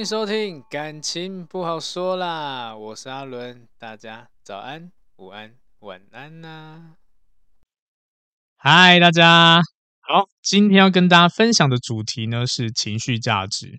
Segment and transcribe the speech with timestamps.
[0.00, 6.96] 迎收听，感情不好说啦，我是阿伦，大家早安、午安、晚安呐、啊！
[8.56, 9.60] 嗨，大家
[10.00, 13.76] 好，今天要跟大家分享的主题呢是情绪价值。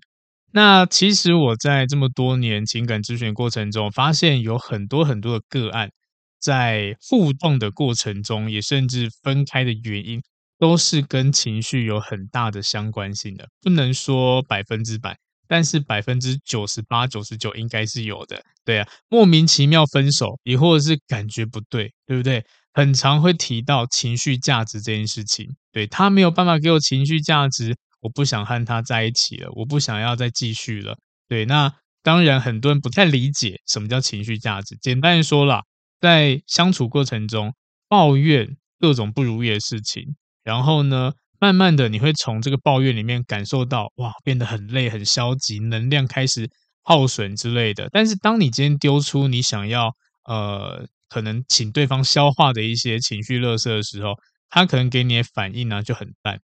[0.52, 5.90] 那其实我在这么多年情感咨询过程中，发现有很多很多的个案，
[6.38, 10.22] 在互动的过程中，也甚至分开的原因，
[10.56, 15.18] 都是跟情绪有很大的相关性的，不能说百分之百。
[15.48, 22.44] 但是百分之九十八、九十九应该是有的，对啊，莫名其妙分手，也或者是感觉不对，对不对？
[22.74, 30.96] 很常会提到情绪价值这件事情，对，他没有办法给我情绪价值，我不想和他在一起了，我不想要再继续了，
[31.28, 31.44] 对。
[31.44, 34.76] 那当然，很多人不太理解什么叫情绪价值。
[34.80, 35.62] 简单说啦，
[36.00, 37.54] 在相处过程中
[37.88, 41.12] 抱怨各种不如意的事情，然后呢，
[41.42, 46.48] 慢慢的，你会从这个抱怨里面感受到，哇，变得很累、很消极，能量开始
[46.82, 47.88] 耗损之类的。
[47.90, 54.14] 但是，当你今天丢出你想要，呃，可能请对方消化的一些情绪垃圾的时候，
[54.50, 56.38] 他可能给你的反应呢就很淡，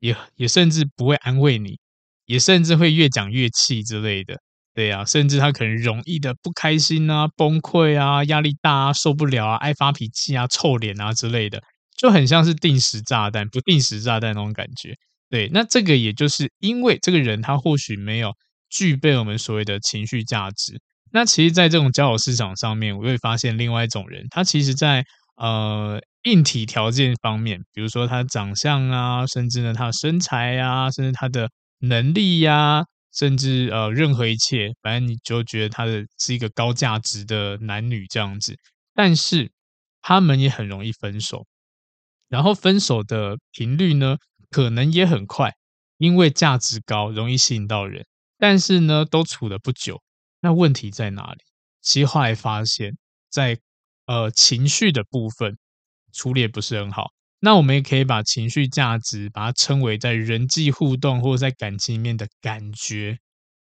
[0.00, 1.78] 也也甚至不会安慰你，
[2.26, 4.34] 也甚至会越讲越气之类的。
[4.74, 11.62] 对呀、啊，甚至他可能容易的不开心啊、崩溃啊、压力大啊、受不了啊、爱发脾气啊、臭脸啊之类的。
[12.00, 14.94] 就很像是定时炸弹，不定时炸弹那种感觉。
[15.28, 18.32] 对，那这个也就是因为这个人他或许没有
[18.70, 20.80] 具备我们所谓的情绪价值。
[21.12, 25.04] 那其实，在这种交友市场上面，我会发现另外一种人，他其实在
[25.36, 31.50] 呃硬体条件方面，比如说他长相啊，甚至呢他的身材啊，甚至他的
[31.80, 32.84] 能力呀、啊，
[33.14, 38.56] 甚至呃任何一切，反正你就觉得他的是一个高价值的男女这样子。
[38.94, 39.50] 但是
[40.00, 41.44] 他们也很容易分手。
[42.30, 44.16] 然后分手的频率呢，
[44.50, 45.52] 可能也很快，
[45.98, 48.06] 因为价值高，容易吸引到人。
[48.38, 50.00] 但是呢，都处了不久，
[50.40, 51.40] 那问题在哪里？
[51.82, 52.96] 其实后来发现，
[53.28, 53.58] 在
[54.06, 55.58] 呃情绪的部分
[56.14, 57.08] 处理也不是很好。
[57.40, 63.18] 那我们也可以把情绪价值，把它称为在人际互动或者在感情里面的感觉。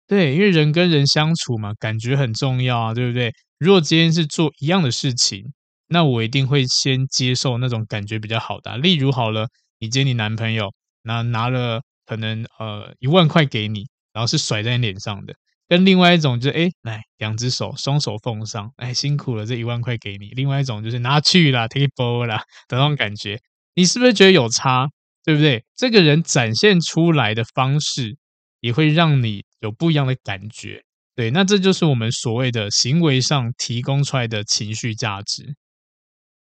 [0.08, 3.34] 对，因为人跟人相处嘛，感觉很重要啊，对不对？
[3.58, 5.54] 如果今天是做一样的事情。
[5.94, 9.48] 那我一定会先接受那种感觉比较好的，例如好了，
[9.80, 10.74] 你接你男朋友，
[11.04, 15.36] 那拿了可能呃一万块给你，然后是甩在你脸上的，
[15.70, 22.38] 跟另外一种就是哎，来两只手双手奉上，哎辛苦了这一万块给你，另外一种就是拿去啦，take it back 啦
[22.68, 23.40] 的那种感觉，
[23.76, 24.90] 你是不是觉得有差？
[25.26, 25.64] 对不对？
[25.78, 28.18] 这个人展现出来的方式
[28.60, 30.84] 也会让你有不一样的感觉，
[31.16, 35.56] 对，那这就是我们所谓的行为上提供出来的情绪价值。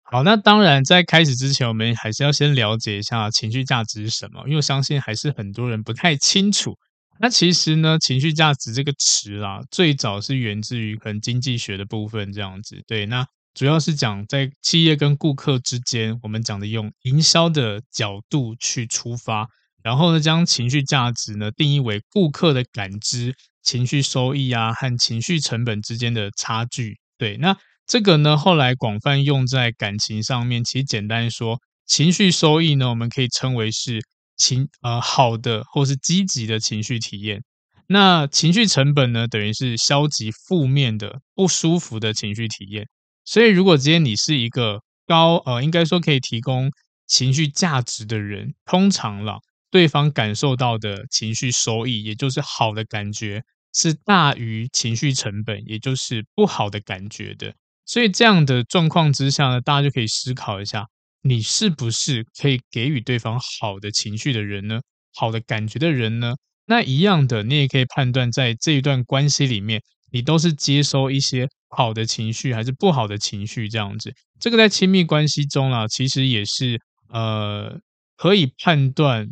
[0.09, 6.77] 好，那当然，在开始之前，我们还是要先了解一下情绪价值是什么，因为我相信还是很多人不太清楚。
[7.19, 12.81] 那其实呢，情绪价值这个词啦，最早是源自于可能经济学的部分这样子。
[12.87, 19.45] 对，那主要是讲在企业跟顾客之间，我们讲的用营销的角度去出发，
[19.83, 26.97] 然后呢，将情绪价值呢定义为顾客的感知、情绪收益啊和情绪成本之间的差距。
[27.17, 27.57] 对，那。
[27.87, 30.61] 这个呢，后来广泛用在感情上面。
[30.63, 34.01] 其实简单说，情绪收益呢，我们可以称为是
[34.35, 37.41] 情呃好的或是积极的情绪体验。
[37.87, 42.85] 那情绪成本呢，等于是消极负面的不舒服的情绪体验。
[43.23, 46.69] 所以，如果今天你是一个高呃，应该说可以提供
[47.07, 49.37] 情绪价值的人，通常啦，
[49.71, 53.41] 对方感受到的情绪收益，也就是好的感觉，
[53.73, 57.53] 是大于情绪成本，也就是不好的感觉的。
[57.87, 60.85] 所以这样的状况之下呢，大家就可以思考一下，
[61.23, 64.81] 你是不是可以给予对方好的情绪的人呢？
[65.15, 66.35] 好的感觉的人呢？
[66.67, 69.81] 那一样的，你也可以判断在这一段关系里面，
[70.11, 74.13] 你都是接收一些好的情绪还是不好的情绪这样子。
[74.39, 76.79] 这个在亲密关系中啊，其实也是
[77.09, 77.79] 呃
[78.17, 79.27] 可以判断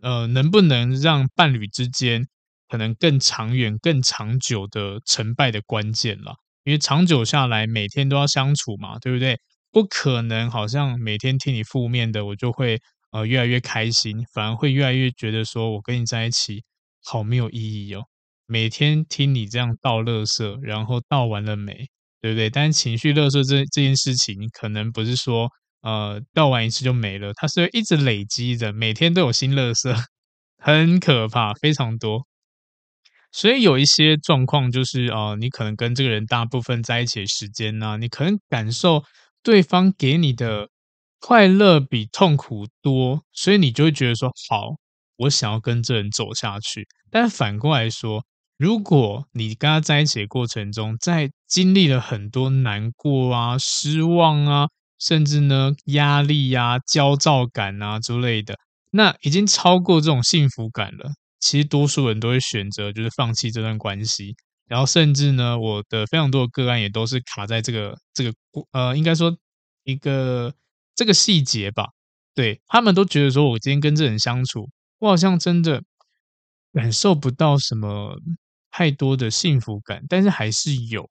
[0.00, 2.26] 呃能不能让伴侣之间
[2.68, 6.36] 可能更长远、更长久的成败的关键了。
[6.68, 9.38] 因为长久下来，每天都要相处嘛，对不对？
[9.72, 12.78] 不可能好像每天听你负面的，我就会
[13.10, 16.62] 呃越来越开心，反而会越来越觉得说我跟你在一起
[17.02, 18.02] 好没有意义哦。
[18.46, 21.72] 每天听你这样倒垃圾，然后倒完了没，
[22.20, 22.50] 对不对？
[22.50, 25.48] 但是情绪垃圾这这件事情，可能不是说
[25.80, 30.04] 呃倒完一次就没了，它是会一直累积的，每天都有新垃圾，
[30.62, 32.27] 很可怕，非常多。
[33.38, 39.04] 所以有一些状况就是呃，你可能跟这个人大部分在一起的时间呢，你可能感受
[39.44, 40.68] 对方给你的
[41.20, 44.70] 快乐比痛苦多，所以你就会觉得说好，
[45.18, 46.88] 我想要跟这人走下去。
[47.12, 48.24] 但反过来说，
[48.56, 54.66] 如果你跟他在一起的过程中，在经历了很多难过啊、失望啊，
[54.98, 58.56] 甚至呢压力呀、焦躁感啊之类的，
[58.90, 61.12] 那已经超过这种幸福感了。
[61.40, 64.34] 其实多数人都会选择就是放弃这段关系，
[64.66, 68.32] 然后甚至呢，我的非常多的个案也都是卡在这个这个
[68.72, 69.36] 呃，应该说
[69.84, 70.54] 一个
[70.94, 71.86] 这个细节吧。
[72.34, 74.68] 对，他们都觉得说，我今天跟这人相处，
[74.98, 75.82] 我好像真的
[76.72, 78.18] 感受不到什么。
[78.70, 81.08] 太多的幸福感，但是还是有，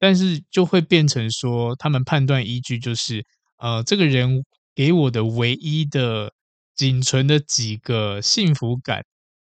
[0.00, 3.24] 但是就会变成说，他们判断依据就是，
[3.58, 4.42] 呃，这个人
[4.74, 6.32] 给我的唯一的
[6.74, 9.04] 仅存的几个幸福感，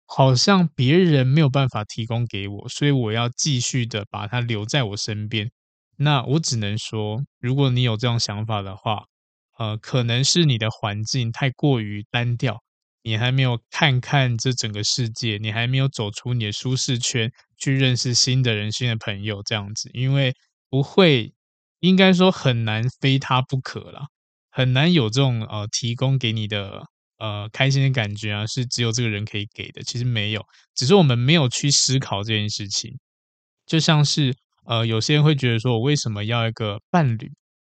[0.07, 5.51] 好像别人没有办法提供给我，所以我要继续的把他留在我身边。
[5.99, 9.05] 那我只能说，如果你有这种想法的话，
[9.59, 12.63] 呃，可能是你的环境太过于单调。
[13.03, 20.35] 你还没有看看这整个世界，你还没有走出你的舒适圈，去认识新的人、新的朋友，这样子，因为
[20.69, 21.33] 不会，
[21.79, 24.09] 应该说很难非他不可啦，
[24.51, 26.87] 很难有这种呃提供给你的
[27.19, 29.83] 呃开心的感觉啊，是只有这个人可以给的。
[29.83, 32.99] 其实没有，只是我们没有去思考这件事情。
[33.67, 34.35] 就像是
[34.65, 37.33] 呃，有些人会觉得说，我为什么要一个伴侣？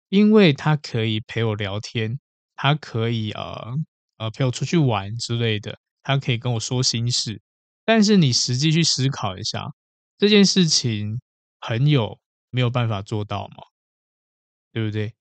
[0.10, 2.20] 因为他可以陪我聊天，
[2.56, 3.74] 他可以呃。
[4.18, 7.42] 呃，陪我出去玩之类的，他可以跟我说心事。
[7.84, 9.66] 但是你实际去思考一下，
[10.20, 11.20] 这件事情
[11.60, 12.20] 朋友
[12.52, 13.56] 没有办法做到吗？
[14.72, 15.14] 对不对？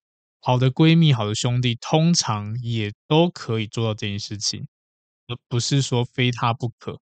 [0.44, 4.66] 好的闺蜜、好的兄弟，通常也都可以做到这件事情，
[5.28, 6.98] 而不是说非他不可。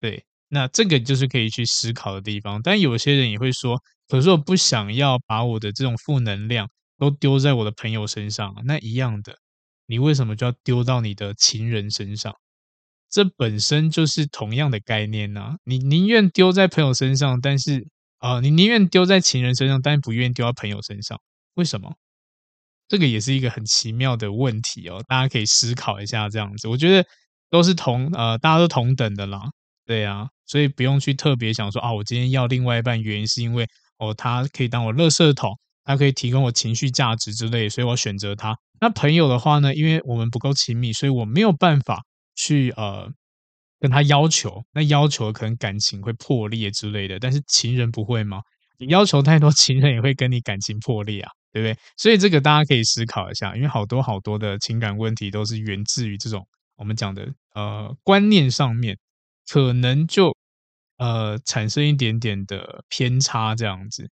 [0.00, 2.62] 对，那这个就是可以去思考的地方。
[2.62, 9.36] 但有些人也会说，可是我不想要把我的这种负能量都丢在我的朋友身上，那一样的。
[9.86, 12.32] 你为什么就要丢到你的情人身上？
[13.10, 15.54] 这本身就是同样的概念呢、啊。
[15.64, 17.86] 你宁愿丢在朋友身上，但是
[18.18, 21.20] 啊、你宁愿丢在情人身上，但不愿意丢到朋友身上，
[21.54, 21.96] 为什么？
[22.88, 25.02] 这个也是一个很奇妙的问题哦。
[25.08, 27.06] 大家可以思考一下，这样子，我觉得
[27.50, 29.40] 都是同呃，大家都同等的啦。
[29.86, 33.66] 对啊，所以不用去特别想说啊，我今天要另外一半，原因是因为
[33.98, 35.58] 哦，他可以当我垃圾桶。
[35.86, 38.56] 他可以提供我情绪价值之类，所以我选择他。
[38.80, 39.74] 那朋友的话呢？
[39.74, 42.00] 因为我们不够亲密，所以我没有办法
[42.34, 43.06] 去呃
[43.78, 44.62] 跟他要求。
[44.72, 48.40] 那要求可能感情会破裂之类的，但是情人不会吗？
[48.78, 51.78] 你要求太多， 情人也会跟你感情破裂啊，对不对？
[51.96, 56.44] 所以这个大家可以思考一下，因为好多好多的情感问题都是源自于这种
[56.76, 58.98] 我们讲的呃观念上面，
[59.48, 60.36] 可能就
[60.98, 64.10] 呃产生一点点的偏差这样子。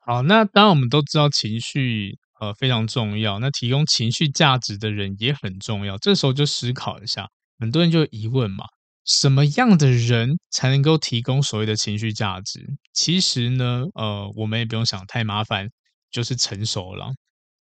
[0.00, 5.96] 好，那当然我们都知道情绪呃非常重要，那提供情绪价值的人也很重要。
[5.98, 7.28] 这时候就思考一下，
[7.60, 8.64] 很多人就疑问嘛，
[9.04, 12.66] 什么样的人才能够提供所谓的情绪价值？
[12.92, 15.68] 其实呢，呃，我们也不用想太麻烦，
[16.10, 17.10] 就是成熟了，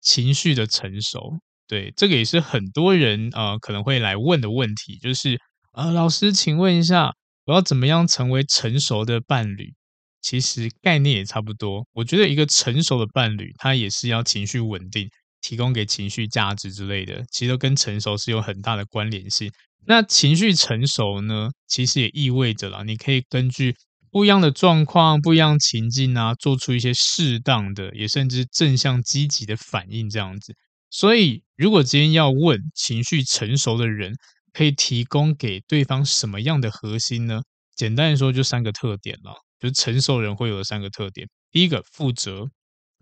[0.01, 1.37] 情绪的成熟。
[1.67, 5.37] 对，这个也是很多人呃可能会来问的问题，就是
[5.73, 7.11] 呃，老师，请问一下，
[7.45, 9.73] 我要怎么样成为成熟的伴侣？
[10.21, 15.07] 其实概念也差不多，我觉得一个成熟的伴侣，他也是要情绪稳定，
[15.41, 19.51] 提供给情绪价值之类的，其实跟成熟是有很大的关联性。
[19.85, 23.75] 那情绪成熟呢，其实也意味着啦，你可以根据
[24.17, 30.55] 不一样的状况、不一样情境啊，做出一些适当的，也甚至正向积极的反应，这样子。
[30.89, 34.15] 所以，如果今天要问情绪成熟的人，
[34.53, 37.41] 可以提供给对方什么样的核心呢？
[37.75, 39.35] 简单来说，就三个特点了。
[39.59, 42.47] 就是成熟人会有的三个特点：第一个，负责、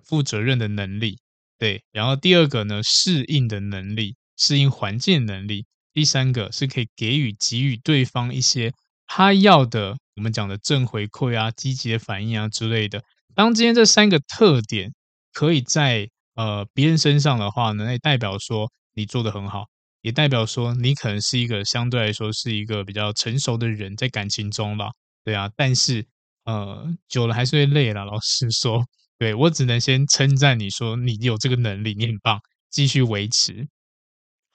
[0.03, 1.17] 负责任的能力，
[1.57, 5.61] 对；然后第二个呢，适应的能力，适应环境的能力；
[5.93, 8.73] 第三个是可以给予、给予对方一些
[9.07, 13.03] 他要的我们讲的正回馈啊、积极的反应啊之类的。
[13.35, 14.93] 当今天这三个特点
[15.33, 19.65] 可以在呃别人身上的话呢，那也代表说你做得很好，
[20.01, 24.91] 也代表说你可能是一个相对来说是一个比较成熟的人，在感情中吧，
[25.23, 25.49] 对啊。
[25.57, 26.05] 但是
[26.45, 28.85] 呃久了还是会累了，老实说，
[29.17, 33.67] 对，我只能先称赞你说你有这个能力，你很棒，继续维持。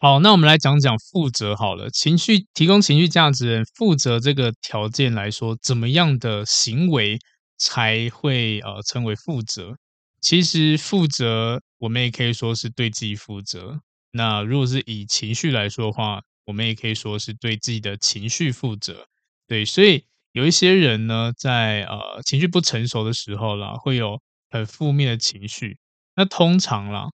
[0.03, 1.91] 好，那我们来讲讲负责好了。
[1.91, 7.19] 情绪提供情绪价值人负责这个条件来说，怎么样的行为
[7.59, 9.77] 才会呃称为负责？
[10.23, 13.79] 其实负责我们也可以说是对自己负责。
[14.13, 19.07] 那如果是以情绪来说的话，我们也可以说是对自己的情绪负责。
[19.47, 25.77] 对，所以有一些人呢，在呃情绪不成熟的时候啦，会有很负面的情绪。
[26.17, 27.11] 那通常啦，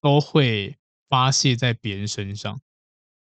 [0.00, 0.74] 都会。
[1.14, 2.58] 发泄在别人身上，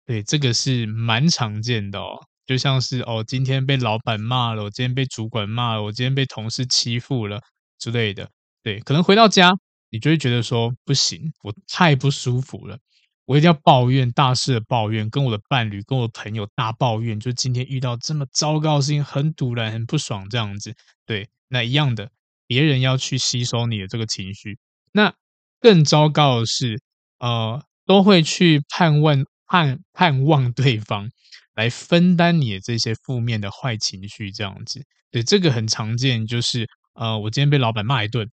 [0.06, 2.26] 对，这个是蛮常见的哦。
[2.46, 7.42] 就像是哦，今天被老板骂了，我今天被主管骂了，我今天被同事欺负了
[7.78, 8.30] 之类的。
[8.64, 9.52] 对，可能回到家，
[9.90, 12.80] 你就会觉得说不行，我太不舒服了，
[13.26, 20.74] 我一定要抱怨，大肆的抱怨，跟我的伴侣、跟我的朋友大抱怨，就今天遇到这么糟糕的事情，很堵然，很不爽这样子。
[21.06, 22.10] 对，那一样的，
[22.48, 24.58] 别人要去吸收你的这个情绪。
[24.94, 25.14] 那
[25.60, 26.80] 更糟糕的是，
[27.20, 27.62] 呃。
[27.86, 31.10] 都会去盼望盼盼望对方
[31.56, 38.30] 来分担你的这些负面的坏情绪，这样子，对，这个很常见，就是呃，我今天被老板骂一顿，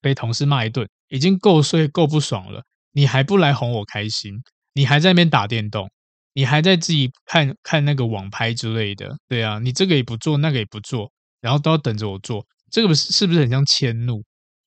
[0.00, 2.62] 被同事骂一顿，已经够睡够不爽了，
[2.92, 4.34] 你还不来哄我开心，
[4.74, 5.90] 你还在那边打电动，
[6.34, 11.10] 你还在自己看看那个网拍之类的，对啊，你这个也不做，那个也不做，
[11.40, 14.22] 然后都要等着我做，这个是是不是很像迁怒？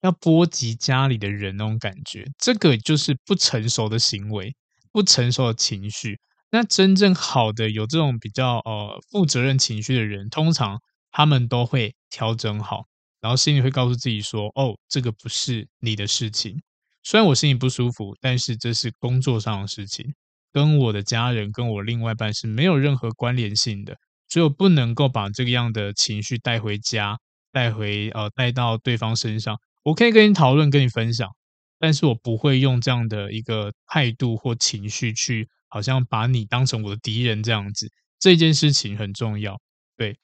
[0.06, 4.54] 要波及家里的人那种感觉，这个就是不成熟的行为，
[4.92, 6.18] 不成熟的情绪。
[6.50, 10.78] 那真正好的有这种比较呃负责任情绪的人，通常
[11.10, 12.84] 他们都会调整好，
[13.20, 16.62] 然后心里会告诉自己说：“哦，这个不是你的事情。
[17.02, 20.06] 虽然我心里不舒服，但是这是工作上的事情，
[20.52, 23.96] 跟我的家人、跟我另外一半是没有任何关联性的，
[24.28, 27.18] 所以我不能够把这个样的情绪带回家，
[27.52, 29.56] 带回呃带到对方身上。”
[29.86, 31.30] 我可以跟你讨论，跟你分享，
[31.78, 37.88] 但是我不会用这样的一个态度或情绪去，好像把你当成我的敌人这样子。
[38.18, 39.60] 这件事情很重要，
[39.96, 40.18] 对。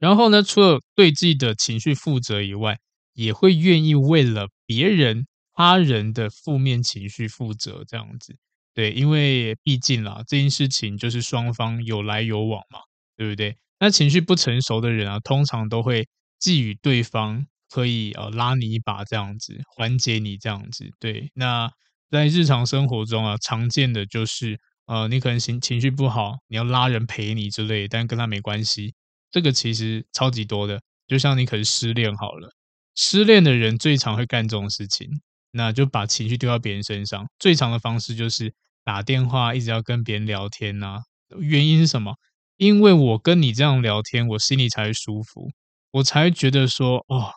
[0.00, 2.76] 然后呢，除了对自己的情绪负责以外，
[3.12, 8.36] 也会愿意为了别人、他人的负面情绪负责这样子，
[8.74, 8.90] 对。
[8.90, 12.80] 因为毕竟啦，这件事情就是双方有来有往嘛，
[13.16, 13.56] 对不对？
[13.78, 16.08] 那情绪不成熟的人啊，通常都会
[16.40, 17.46] 寄予对方。
[17.70, 20.90] 可以呃拉你一把这样子，缓解你这样子。
[21.00, 21.70] 对，那
[22.10, 28.94] 在日常生活中啊，常见的就是呃，你可能情情绪不好，你要拉人陪你之类，但跟他没关系。
[29.30, 32.50] 这个其实超级多的，就像你可能失恋好了，
[32.94, 35.06] 失恋的人最常会干这种事情，
[35.50, 37.26] 那就把情绪丢到别人身上。
[37.38, 41.00] 最常的方式就是打电话，一直要跟别人聊天呐、
[41.40, 42.14] 原因是什么？
[42.56, 45.50] 因为我跟你这样聊天，我心里才会舒服，
[45.90, 47.32] 我才觉得说哦。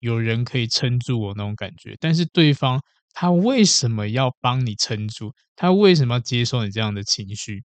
[0.00, 2.80] 有人可以撑住我那种感觉，但是对方
[3.12, 5.32] 他为什么要帮你撑住？
[5.54, 7.62] 他为什么要接受你这样的情绪？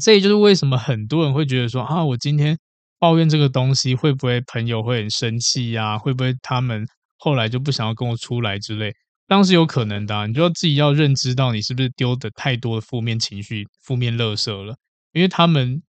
[0.00, 2.56] 这也就是为什么很多人会觉得说啊，我今天
[2.98, 5.98] 抱怨这个东西，会不会朋友会很生气呀？
[5.98, 6.86] 会不会他们
[7.18, 8.94] 后来就不想要跟我出来之类？
[9.26, 14.76] 当时有可能的，你就要自己要认知到你是不是丢的太多的负面情绪、负面垃圾了，
[15.12, 15.82] 因为他们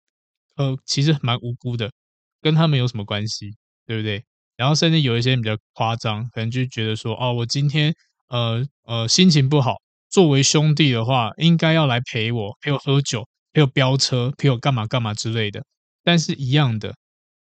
[0.57, 1.91] 呃其实蛮无辜的，
[2.41, 3.51] 跟他们有什么关系？
[3.87, 4.25] 对不对？
[4.63, 7.93] 然后甚至有一些比较夸张，可能就觉得说，哦，我今天
[8.29, 9.75] 呃呃心情不好，
[10.09, 15.65] 作为兄弟的话，应该要来陪我，陪我喝酒，陪我飙车，陪我干嘛干嘛之类的。
[16.05, 16.95] 但是，一样的，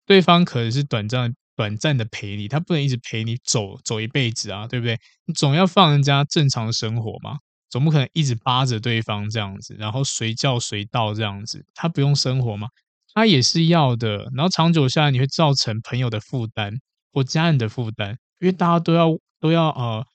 [0.07, 4.97] 对方可能是短暂短暂的陪你，他不能一直陪你走走一辈子啊，对不对？
[5.27, 7.37] 你总要放人家正常的生活嘛，
[7.69, 12.67] 总不可能一直扒着对方这样子，然后随叫随到这样子，他不用生活吗？
[13.13, 14.27] 他也是要的。
[14.35, 16.73] 然后长久下来，你会造成朋友的负担。
[17.11, 20.05] 或家人的负担，因为大家都要都要呃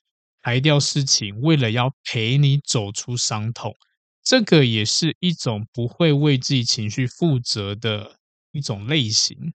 [0.41, 3.75] 排掉事情，为了要陪你走出伤痛，
[4.23, 8.17] 这个也是一种不会为自己情绪负责的
[8.51, 9.53] 一种类型。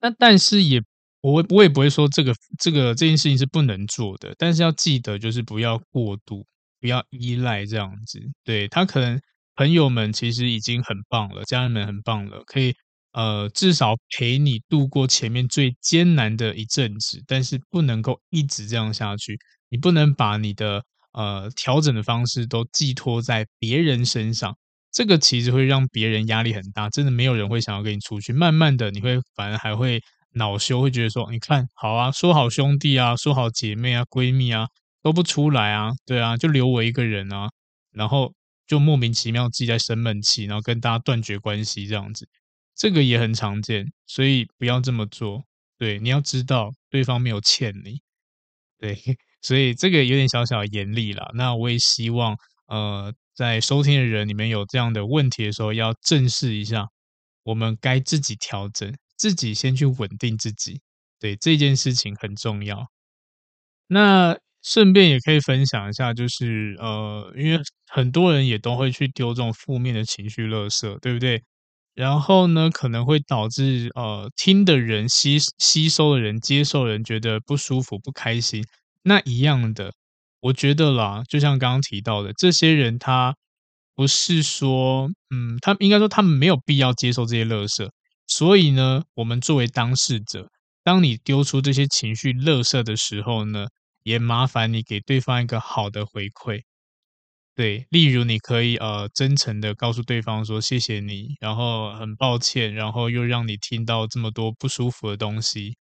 [0.00, 0.82] 那但是也
[1.20, 6.46] 我我也不会说这个这个这件事情是不能做的，但是要记得就是不要过度，
[6.80, 8.20] 不要依赖这样子。
[8.44, 9.20] 对，他可能
[9.56, 12.74] 朋友们其实已经很棒了，家人们很棒了，可以。
[13.12, 19.38] 呃，至少陪你度过前面最艰难的一阵子，但是不能够一直这样下去。
[19.68, 24.56] 你不能把你的呃调整的方式都寄托在别人身上，
[24.92, 28.32] 这个其实会让别人压力很大，真的没有人会想要跟你出去。
[28.32, 30.00] 慢慢的，你会反而还会
[30.34, 34.66] 恼羞，会觉得说，你看好啊，说好兄弟啊，说好姐妹啊，闺蜜啊，
[35.02, 37.48] 都不出来啊，对啊，就留我一个人啊，
[37.92, 38.32] 然后
[38.66, 42.26] 就莫名其妙自己在生闷气，然后跟大家断绝关系这样子，
[42.80, 45.44] 这个也很常见，所以不要这么做。
[45.76, 48.00] 对，你要知道对方没有欠你，
[48.80, 48.98] 对，
[49.42, 51.30] 所以这个有点小小严厉啦。
[51.34, 52.34] 那我也希望，
[52.68, 53.12] 呃。
[53.32, 56.86] 在收听的人，你们有这样的问题的时候，要正视一下，
[57.42, 60.82] 我们该自己调整，自己先去稳定自己，
[61.18, 62.90] 对，这件事情很重要。
[63.86, 71.42] 那顺便也可以分享一下，就是呃，因为很多人也都会去丢这种负面的情绪垃圾，对不对？
[72.00, 78.64] 然后呢，可能会导致呃，听的人吸吸收的人、接受的人觉得不舒服、不开心，
[79.02, 79.92] 那一样的。
[80.40, 83.36] 我觉得啦，就像刚刚提到的，这些人他
[83.94, 87.86] 不是说，嗯，他应该说他们没有必要接受这些垃圾。
[88.26, 90.48] 所以呢，我们作为当事者，
[90.82, 93.66] 当你丢出这些情绪垃圾的时候呢，
[94.04, 96.62] 也麻烦你给对方一个好的回馈。
[97.60, 105.76] 对，例如你可以呃真诚的告诉对方说谢谢你，然后很抱歉，然后又让你听到这么多不舒服的东西。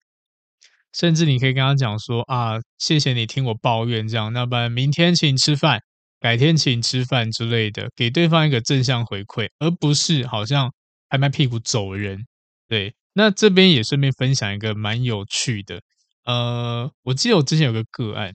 [0.94, 5.82] 甚至你可以跟他讲说啊，谢谢你听我抱怨这样，那不然明天请你吃饭，
[6.22, 10.72] 改天请你吃饭之类的，给对方一个正向回馈，而不是好像
[11.10, 12.26] 拍拍屁股走人。
[12.70, 15.82] 对，那这边也顺便分享一个蛮有趣的，
[16.24, 18.34] 呃，我记得我之前有个个案，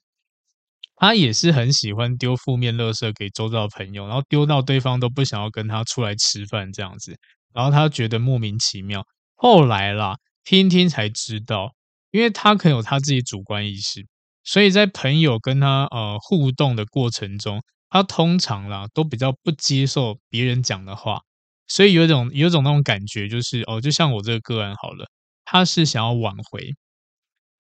[1.00, 7.16] 他也是很喜欢丢负面垃圾给周遭的朋友，然后丢到对方都不想要跟他出来吃饭这样子，
[7.54, 9.02] 然后他觉得莫名其妙，
[9.35, 11.75] 后来啦，听听才知道。
[12.11, 14.04] 因为他可能有他自己主观意识，
[14.42, 21.21] 所以在朋友跟他呃互动的过程中，他通常啦都比较不接受别人讲的话，
[21.69, 25.09] 所以有一种有一种那种感觉，就是哦，就像我这个个案好了，
[25.45, 26.75] 他是想要挽回，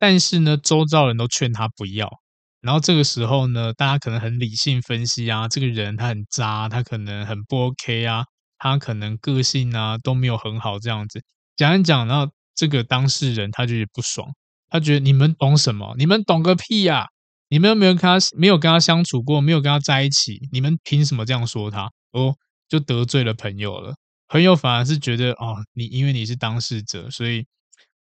[0.00, 2.10] 但是呢，周遭人都劝他不要，
[2.60, 8.24] 然后这个时候呢，大家可能很理性分析啊，这个人他很渣，他可能很不 OK 啊，
[8.58, 11.22] 他可能个性啊都没有很好这样子，
[11.56, 14.28] 讲一讲，然后这个当事人他就不爽。
[14.68, 15.94] 他觉得你们懂什么？
[15.98, 17.08] 你们懂个屁呀！
[17.48, 21.90] 你们有没有跟他没有跟他相处过，没有跟他在一起，你们凭什么这样说他？
[22.12, 22.36] 哦，
[22.68, 23.96] 就得罪了朋友了。
[24.28, 27.46] 朋友反而是觉得哦，你因为你是当事者，所以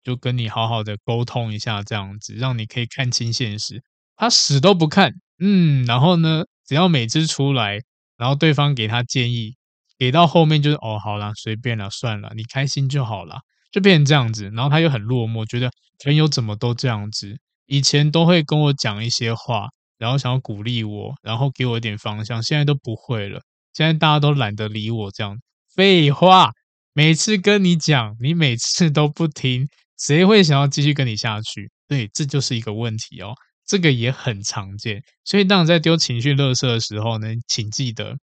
[0.03, 3.81] 就跟你好好的沟通一下，这样子让你可以看清现实。
[4.17, 7.81] 他死都不看，嗯，然后呢，只要每次出来，
[8.17, 9.55] 然后对方给他建议，
[9.99, 13.41] 给到后面就是哦，好啦，随便啦，算了，你开心就好啦。
[13.73, 15.71] 就变成这样子，然后他又很落寞，觉得
[16.03, 17.37] 朋友怎么都这样子。
[17.67, 23.41] 以前都会跟我讲一些话，然后想要鼓励我，然后给我一点方向，现在都不会了。
[23.75, 25.37] 现在大家都懒得理我，这样。
[25.75, 26.53] 废话，
[26.95, 31.71] 每次跟你讲，你每次都不听，谁会想要继续跟你下去？
[31.87, 33.35] 对，这就是一个问题哦。
[33.67, 35.03] 这个也很常见。
[35.25, 38.17] 所以当你在丢情绪垃圾的时候呢，请记得，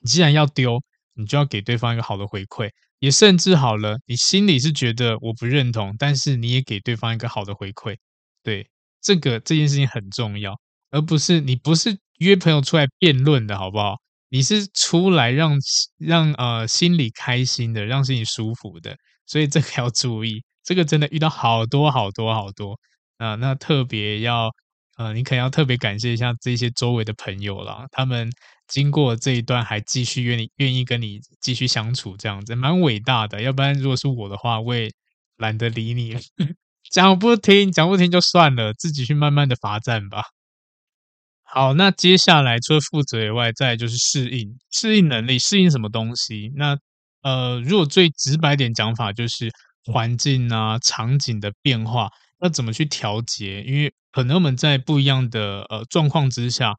[0.00, 0.82] 你既然要丢，
[1.14, 2.70] 你就要给对方一个好的回馈。
[2.98, 7.94] 也甚至好了，你心里是觉得我不认同，但是你也给对方一个好的回馈，
[8.42, 8.66] 对，
[9.02, 10.58] 这个这件事情很重要，
[10.90, 13.96] 而不是你不是约朋友出来辩论的好不好？
[14.30, 15.58] 你是出来让
[15.98, 22.78] 让呃心里开心的，让心里舒服的，所以这个要注意，这个真的遇到好多好多好多
[23.18, 24.50] 啊、那特别要
[24.96, 28.30] 呃，你可能要特别感谢一下这些周围的朋友啦，他们。
[28.68, 33.40] 经过这一段，还继续愿意愿意跟你继续相处，这样子蛮伟大的。
[33.40, 34.90] 要不然，如果是我的话，我也
[35.36, 36.20] 懒得理你了，
[36.90, 40.24] 讲不听，讲不听就算了，自己去慢慢的罚站吧。
[41.44, 46.50] 好，那接下来除了负责以外，再就是适应，适应能力，适应什么东西？
[46.56, 46.76] 那
[47.22, 49.48] 呃，如果最直白点讲法，就是
[49.84, 52.08] 环境啊、场景的变化，
[52.40, 53.62] 要怎么去调节？
[53.62, 56.74] 因为可能我们在不一样的呃状况之下。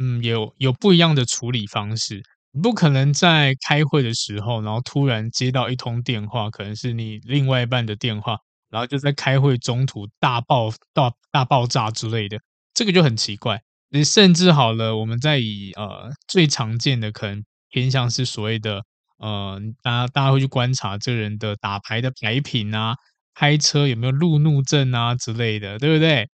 [0.00, 2.20] 嗯，有有不一样的处理方式，
[2.60, 8.36] 不可能在开会的时候，然后突然接到一通电话，可能是你另外一半的电话，
[8.70, 12.40] 然后就在开会中途大爆大大爆炸之类的，
[12.74, 13.62] 这个就很奇怪。
[13.90, 18.82] 你甚至好了，我们在以呃最常见的可能偏向是所谓的
[19.18, 22.96] 呃，大家大家会去观察这个人的打牌的牌品啊，
[23.34, 26.28] 开车有没有路怒症啊之类的，对不对？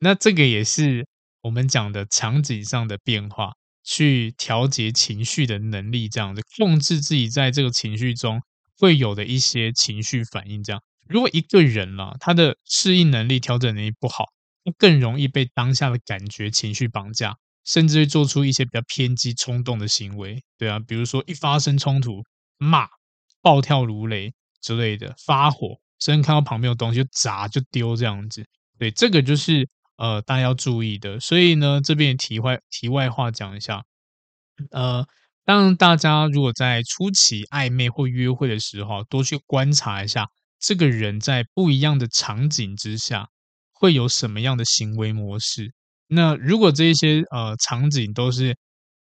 [0.00, 1.06] 那这个也是。
[1.42, 3.52] 我们讲的场景上的变化，
[3.84, 8.42] 去调节情绪的能力，这样子控制自己在这个情绪中
[8.76, 10.62] 会有的一些情绪反应。
[10.64, 14.24] 这样，如果一个人啦，他的适应能力、调整能力不好，
[14.76, 22.24] 更容易被当下的感觉、情绪绑架，甚至会做出一些比较偏激、冲动的行为，对啊，比如说一发生冲突
[22.58, 22.88] 骂、
[23.40, 28.44] 暴跳如雷之类的，发火，甚至看到旁边有东西就砸就丢这样子，
[28.78, 31.18] 对，这个就是呃大家要注意的。
[31.20, 33.82] 所以呢，这边题外题外话讲一下，
[34.70, 35.06] 呃，
[35.44, 43.28] 当大家如果在初期暧昧或约会的时候，多去观察一下这个人在不一样的场景之下
[43.72, 45.72] 会有什么样的行为模式。
[46.06, 48.56] 那如果这些呃场景都是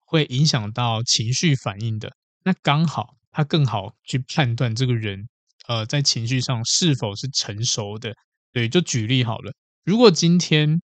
[0.05, 2.11] 会影响到情绪反应的，
[2.43, 5.27] 那刚好他更好去判断这个人
[5.67, 8.13] 呃在情绪上是否是成熟的。
[8.51, 9.51] 对，就举例好了，
[9.83, 10.81] 如果今天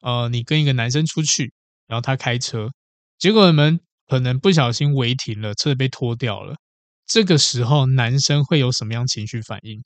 [0.00, 1.52] 呃你跟一个男生出去，
[1.86, 2.68] 然后他开车，
[3.18, 6.56] 结果你们可能不小心违停了，车子被拖掉了，
[7.06, 9.82] 这个时候男生会有什么样情绪反应？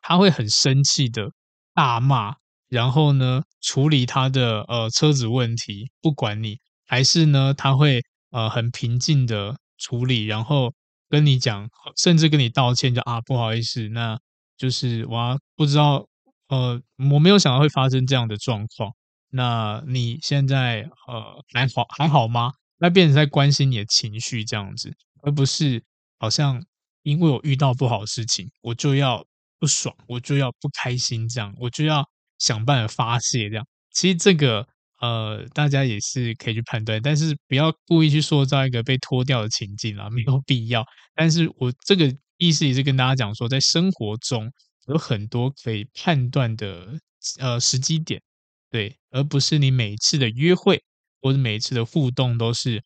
[0.00, 1.28] 他会很生气的
[1.74, 2.34] 大骂。
[2.68, 10.72] 然后呢，处理他的呃车子问题，不管你，还是呢，他会呃很平静的处理，然后
[11.12, 14.18] 跟你讲，甚至跟你道歉，就啊不好意思，那
[14.56, 16.06] 就是我不知道，
[16.48, 16.80] 呃
[17.12, 18.90] 我没有想到会发生这样的状况。
[19.28, 22.52] 那你现在呃还好还好吗？
[22.78, 24.90] 那变成在关心你的情绪这样子，
[25.22, 25.84] 而不是
[26.18, 26.64] 好像
[27.02, 29.22] 因为我遇到不好的事情，我就要
[29.58, 32.08] 不爽，我就要不开心，这样我就要。
[32.38, 34.66] 想办法发泄，这样其实这个
[35.02, 40.84] 呃，大家也是可以去判断，但是不要故意去塑造一个被脱掉的情境啊， 没有必要。
[41.16, 44.48] 但是我这个意思也是跟大家讲说，在生活中
[44.86, 46.96] 有很多可以判断的
[47.40, 48.22] 呃时机点，
[48.70, 50.80] 对，而不是你每次的约会
[51.20, 52.80] 或者每次的互动都是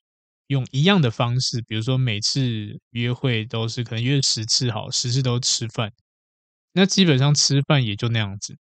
[0.47, 2.41] 用一样的方式，比如说每次
[2.93, 5.93] 约会都是可能约十次好，十次都吃饭，
[6.73, 8.57] 那基本上吃饭也就那样子。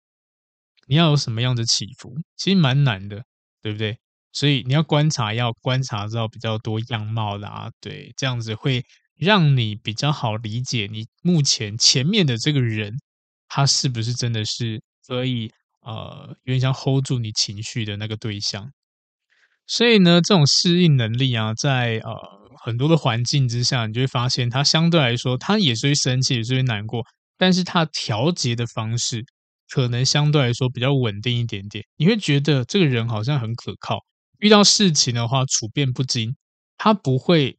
[0.87, 3.25] 你要有什么样的起伏，其实蛮难的，
[3.63, 3.99] 对不对？
[4.33, 8.83] 所以你要观察，要观察到比较多样貌的啊，对，这样子会
[9.17, 12.93] 让你比较好理解你目前前面的这个人，
[13.49, 15.51] 他是不是真的是可以
[15.83, 18.71] 呃，有点像 hold 住你情绪的那个对象。
[19.67, 22.15] 所以呢，这种适应能力啊，在呃
[22.65, 27.05] 很多的环境之下，你就会发现，他相对来说，他也是会生气，也是会难过，
[27.37, 29.25] 但是他调节的方式。
[29.71, 34.01] 可能相对来说比较稳定一点点，你会觉得这个人好像很可靠。
[34.41, 36.35] 遇到事情的话，处变不惊，
[36.77, 37.57] 他不会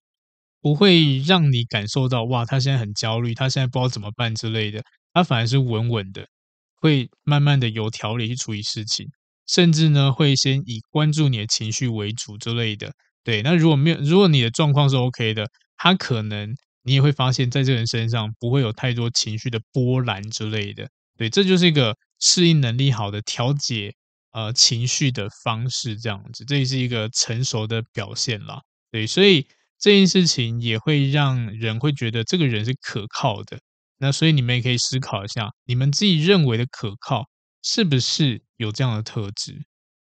[0.62, 4.84] 不会让你感受到哇，他现在很焦虑，他现在不知道怎么办之类的。
[5.14, 6.28] 他反而是稳稳的，
[6.76, 9.08] 会慢慢的有条理去处理事情，
[9.48, 12.92] 甚至呢会先以关注你的情绪为主之类的。
[13.24, 15.48] 对，那如果没有，如果你的状况是 OK 的，
[15.78, 16.50] 他可能
[16.84, 20.90] 你也会发现，在这个人身上不会有太多情绪的波澜之类的。
[21.22, 23.94] 对，这就是一个适应能力好的调节
[24.32, 28.60] 呃情绪的方式，这样子，这也是一个成熟的表现啦。
[28.90, 29.46] 对，所以
[29.78, 33.60] 这件事情也会让人会觉得这个人是可靠的。
[34.00, 37.24] 那所以你们也可以思考一下，你们自己认为的可靠
[37.62, 39.62] 是不是有这样的特质？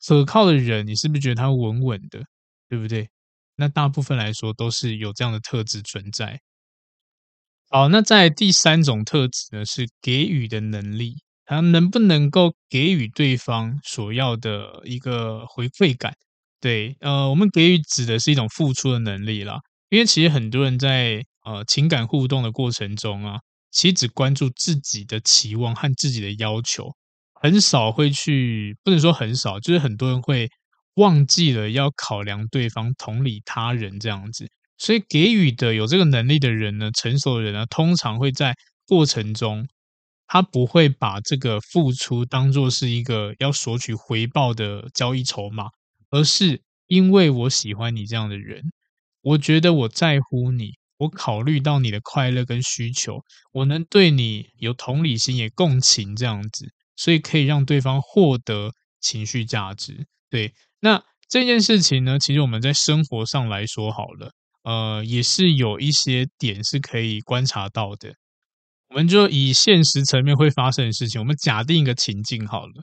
[0.08, 2.24] 可靠的人，你是不是觉得他稳稳的，
[2.70, 3.10] 对不对？
[3.58, 6.40] 那大部分来说都是有这样的特质存在。
[7.74, 11.16] 好，那在第三种特质呢，是给予的能力。
[11.46, 16.14] 他能不能够给予对方所要的一个回馈感？
[16.60, 19.58] 对，呃，我们给予指的是一种付出的能力啦。
[19.90, 23.40] 因为其实很多人在呃情感互动的过程中啊，
[23.72, 26.94] 其实只关注自己的期望和自己的要求，
[27.42, 30.50] 很少会去，不能说很少，就是很多人会
[30.96, 34.50] 忘记了要考量对方，同理他人这样子。
[34.82, 38.56] 所以，给予的有这个能力的人呢，成熟的人呢，通常会在
[38.88, 39.68] 过程中，
[40.26, 45.66] 他不会把这个付出当做是一个要索取回报的交易筹码，
[46.10, 48.64] 而是因为我喜欢你这样的人，
[49.22, 60.08] 我觉得我在乎你，我考虑到你的快乐跟需求，我能对你有同理心也共情这样子，所以可以让对方获得情绪价值。
[60.32, 64.32] 对，那这件事情呢，其实我们在生活上来说好了。
[64.64, 68.14] 呃，也是有一些点是可以观察到的。
[68.90, 72.74] 我们就以现实层面会发生的事情，我们假定一个情境好了。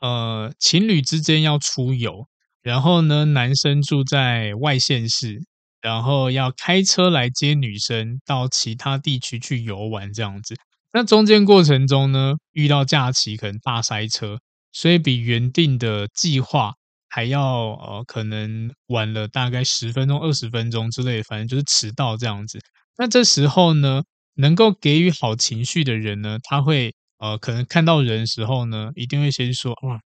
[0.00, 2.26] 呃，情侣之间要出游，
[2.62, 5.40] 然后呢，男生住在外县市，
[5.80, 10.54] 然后要开车来接女生到其他地区去游玩，这样子。
[10.92, 14.38] 那中间过程中呢，遇到假期可能大塞车，
[14.72, 16.74] 所以比原定的计划。
[17.16, 17.40] 还要
[17.76, 22.58] 呃，可能晚了大概十分钟、二十分钟之类，反正就是迟到这样子。
[22.98, 24.02] 那这时候呢，
[24.34, 29.98] 能够给予好情绪的人呢，他会呃，可能看到人的时候呢，一定会先说：“哇，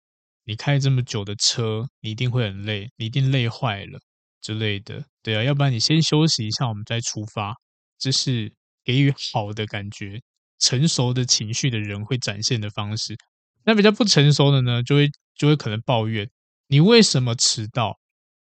[0.46, 4.00] 你开这么久的车，你一定会很累，你一定累坏了
[4.40, 7.56] 之类的，对啊，要不然你先休息一下，我们再出发，
[7.98, 8.54] 这是
[8.86, 10.22] 给予好的感觉、
[10.60, 13.18] 成熟的情绪的人会展现的方式。
[13.66, 16.30] 那比较不成熟的呢，就会就会可能抱怨，
[16.72, 17.98] 你为什么迟到？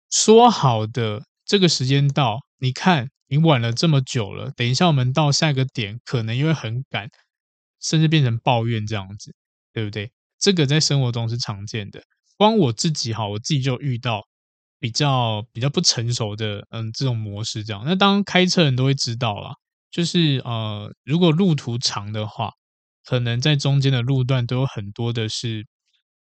[0.09, 7.07] 说好的这个时间到，你看你晚了这么久了，等一下我们到下一个点，可能又会很赶，
[7.79, 9.35] 甚至变成抱怨这样子，
[9.71, 10.11] 对不对？
[10.39, 12.01] 这个在生活中是常见的。
[12.35, 14.23] 光我自己哈，我自己就遇到
[14.79, 17.83] 比较比较不成熟的嗯这种模式这样。
[17.85, 19.53] 那当开车人都会知道啦，
[19.91, 22.51] 就是呃，如果路途长的话，
[23.03, 25.67] 可能在中间的路段都有很多的是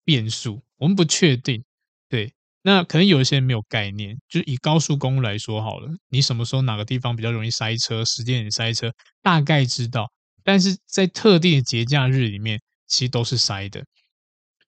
[0.03, 1.63] 变数，我们不确定。
[2.09, 8.91] 对，那可能有一些人没有概念，就以高速公路来说好了，你什么时候哪个地方比较容易塞车，时间点塞车，
[9.21, 10.11] 大概知道。
[10.43, 13.83] 但是在特定的节假日里面，其实都是塞的。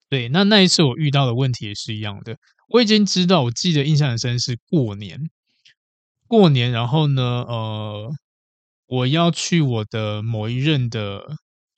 [0.09, 2.37] 对，那那一次我遇到的问题也是一样的。
[2.69, 5.29] 我已经知道，我记得印象很深是过年，
[6.27, 8.11] 过年，然后呢，呃，
[8.87, 11.21] 我要去我的某一任的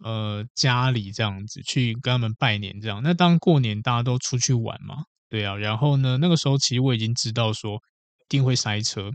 [0.04, 3.02] 呃家里这样子去跟他们拜年，这样。
[3.04, 5.56] 那当过年大家都出去玩嘛，对啊。
[5.56, 9.12] 然后呢，那个时候其实我已经知道说一定会塞车，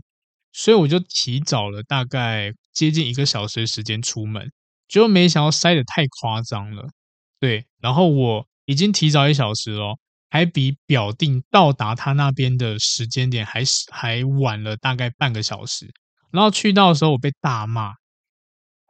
[0.53, 4.51] 所以我就提早了大概接近一个小时的时间出门，
[4.87, 6.87] 结果没想到塞得太夸张了，
[7.39, 7.65] 对。
[7.79, 8.47] 然后我。
[8.67, 9.95] 已经提早一小时了，
[10.27, 15.87] 还比表定到达他那边的时间点还是还晚了大概半个小时。
[16.31, 17.93] 然后去到的时候，我被大骂，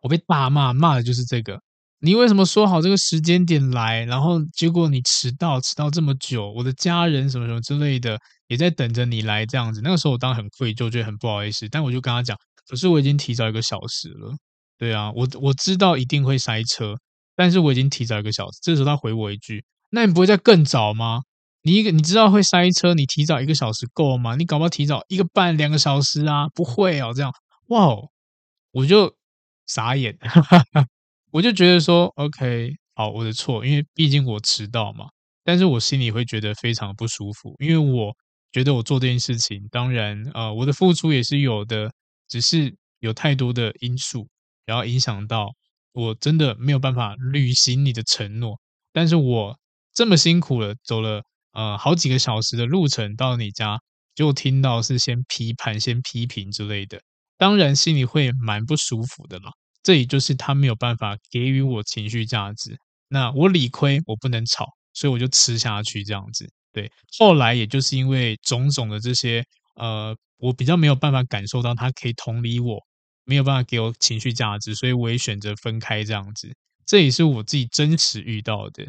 [0.02, 1.62] 我被大骂，骂的就是这个：
[2.06, 8.15] 你为什么说好这个时间点来，然后结果你迟到，迟到这么久，我的家人什么什么之类的
[8.48, 9.82] 也在等着你来这样子。
[9.84, 12.38] 那个时候我当然很愧疚，觉得很不好意思，但我就跟他讲，
[12.68, 14.36] 可是我已经提早一个小时了。
[14.78, 16.94] 对啊，我我知道一定会塞车。
[17.36, 21.22] 但是我已经提早一个小时，这时候他回我一句：“那你不会再更早吗？
[21.63, 24.36] 你一个你知道会塞车，你提早一个小时够吗？
[24.36, 26.48] 你搞不好提早一个半两个小时啊？
[26.54, 27.34] 不会哦，这样
[27.70, 28.10] 哇哦，
[28.72, 29.15] 我就
[29.65, 30.18] 傻眼，
[31.36, 35.06] 我就觉得说，OK，好，我的错，因为毕竟我迟到嘛。
[35.43, 38.15] 但是我心里会觉得非常不舒服，因为我
[38.54, 41.91] 觉得我做这件事情，当然呃，我的付出也是有的，
[42.30, 44.30] 只是有太多的因素，
[44.65, 45.50] 然后影响到。
[45.91, 48.58] 我真的没有办法履行你的承诺，
[48.93, 49.60] 但是我
[49.93, 51.21] 这么辛苦了，走了
[51.52, 53.78] 呃好几个小时的路程到你家，
[54.13, 57.02] 就听到是先批判、先批评之类的，
[57.38, 59.52] 当然心里会蛮不舒服的啦。
[59.86, 62.76] 这也就是他没有办法给予我情绪价值，
[63.08, 66.50] 那我理亏，我不能吵，所以我就吃下去这样子。
[66.74, 69.45] 对，后来也就是因为种种的这些
[69.76, 72.84] 呃，我比较没有办法感受到他可以同理我。
[73.28, 76.48] 没有办法给我情绪价值，所以我也选择分开这样子。
[76.86, 78.86] 这也是我自己真实遇到的，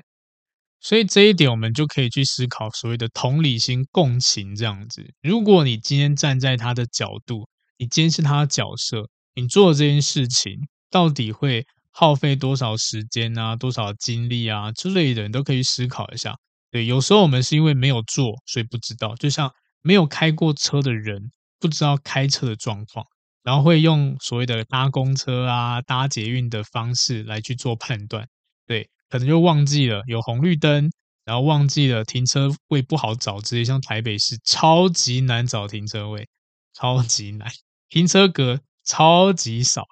[0.79, 5.03] 所以这一点我们就可以去思考所谓的同理心、共情这样子。
[5.23, 10.53] 如果你今天站在他的角度，你今天是他的角色，你做这件事情
[10.97, 16.35] 到底会耗费多少时间啊、多少精力啊之类的，你都可以思考一下。
[16.71, 19.15] 对，有时候我们是因为没有做，所以不知道。
[19.17, 21.31] 就像没有开过车的人，
[21.61, 23.05] 不知道开车的状况。
[23.43, 28.27] 然后会用所谓的搭公车啊、搭捷运的方式来去做判断，
[28.67, 30.91] 对，可能就忘记了有红绿灯，
[31.27, 36.27] 然后忘记了停车位不好找，直接像台北市超级难找停车位，
[36.73, 37.53] 超级难，
[37.91, 39.85] 停车格超级少，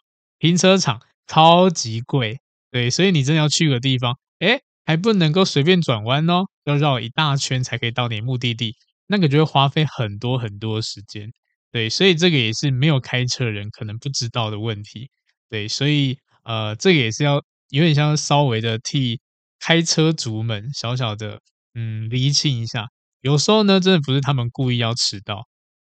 [0.45, 2.39] 停车场超级贵，
[2.71, 8.77] 对，所以你真的要去个地方，诶，还不能够随便转弯哦，要绕一大圈才可以到你目的地，
[9.07, 11.33] 那个就会花费很多很多时间。
[11.73, 15.09] 对，所以这个也是没有开车人可能不知道的问题。
[15.49, 19.19] 对，所以呃，这个也是要有点像稍微的替
[19.61, 21.41] 开车族们小小的
[21.75, 22.87] 嗯厘清一下。
[23.23, 25.47] 有时候呢，真的不是他们故意要迟到，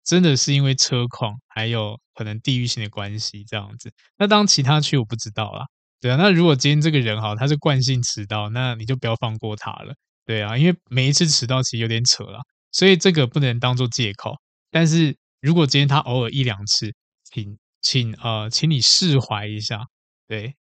[0.05, 3.93] 真的是因为车况还有可能地域性的关系这样子。
[4.19, 5.65] 那当其他区我不知道啦。
[6.01, 9.95] 对啊，那如果今天这个人哈，他是惯性迟到，那你就不要放过他了。
[10.25, 12.41] 对啊，因为每一次迟到其实有点扯啦，
[12.73, 14.35] 所以这个不能当做借口。
[14.71, 15.17] 但是。
[15.43, 19.81] 如果今天他偶尔一两次，请请呃，请你释怀一下，
[20.29, 20.55] 对，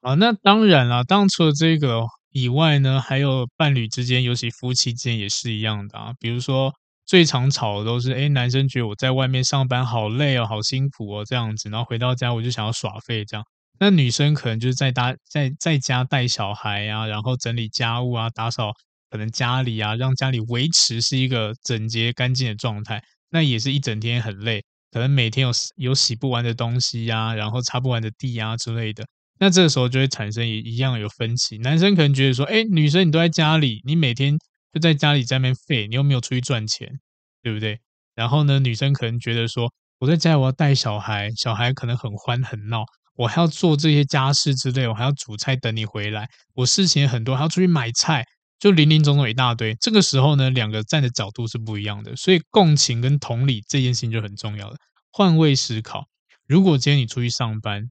[0.00, 6.12] 啊，那当然了，当除了这个以外呢，还有伴侣之间，尤其夫妻之间也是一样的啊。
[6.20, 6.72] 比如说，
[7.06, 13.44] 最常吵的都是，诶，男生觉得我在外面上班好累哦，好辛苦哦，这样子，然后回到家我就想要耍废这样。
[13.78, 18.72] 那女生可能就是在家在在家带小孩啊，然后整理家务啊，打扫
[19.10, 23.00] 可能家里啊，让家里维持是一个整洁干净的状态。
[23.30, 29.04] 那也是一整天很累，可能每天有有洗不完的东西呀、啊，然后擦不完的地啊之类的。
[29.38, 31.58] 那这个时候就会产生一一样有分歧。
[31.58, 34.38] 男生可能觉得说，哎，女生你都在家里，你每天
[34.76, 37.00] 就在家里在那边废，你又没有出去赚钱，
[37.42, 37.80] 对不对？
[38.14, 42.84] 然后呢，女生可能觉得说，我在家里我要带小孩，小孩可能很欢很闹，
[43.14, 48.22] 我还要做这些家事之类，我还要煮菜等你回来，我事情很多，还要出去买菜，
[48.58, 49.74] 就林林总总一大堆。
[49.76, 54.76] 这个时候呢，两个站的角度是不一样的，所以共情跟同理这件事情就很重要了。
[55.10, 56.06] 换位思考，
[56.46, 57.88] 如果今天你出去上班，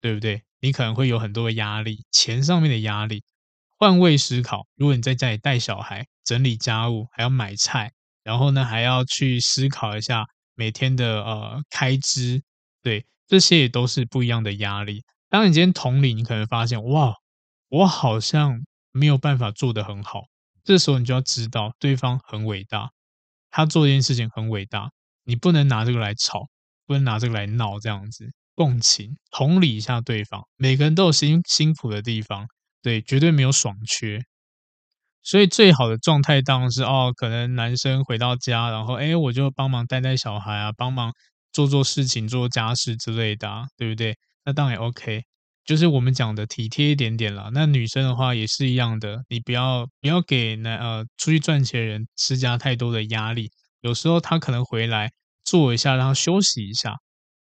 [0.00, 0.44] 对不对？
[0.60, 3.24] 你可能会有很多的压力，钱上面的压力。
[3.78, 7.90] 换位思考，如果你在家里带小孩、整理家务，还要买菜，
[8.22, 12.40] 然后呢，还要去思考一下每天的呃开支，
[12.84, 15.02] 对，这些也都是不一样的压力。
[15.28, 17.12] 当你今天同理，你可能发现，哇，
[17.68, 18.60] 我好像
[18.92, 20.20] 没有办法做得很好。
[20.62, 22.90] 这时候你就要知道，对方很伟大，
[23.50, 24.88] 他做一件事情很伟大，
[25.24, 26.48] 你不能拿这个来吵，
[26.86, 28.30] 不能拿这个来闹，这样子。
[28.54, 32.46] 共情、同理一下对方，每个人都有辛辛苦的地方。
[32.82, 34.22] 对，绝对没有爽缺，
[35.22, 41.12] 所以最好的状态当然是哦，可能男生回到家，然后哎，我就帮忙带带小孩啊，帮忙
[41.52, 44.16] 做做事情、做家事之类的啊，对不对？
[44.44, 45.22] 那当然 OK，
[45.64, 47.50] 就是我们讲的体贴一点点啦。
[47.52, 53.50] 那女生的话也是一样的，你不要不要给男呃出去赚钱的人施加太多的压力。
[53.82, 55.10] 有时候他可能回来
[55.44, 56.94] 坐一下，然后休息一下，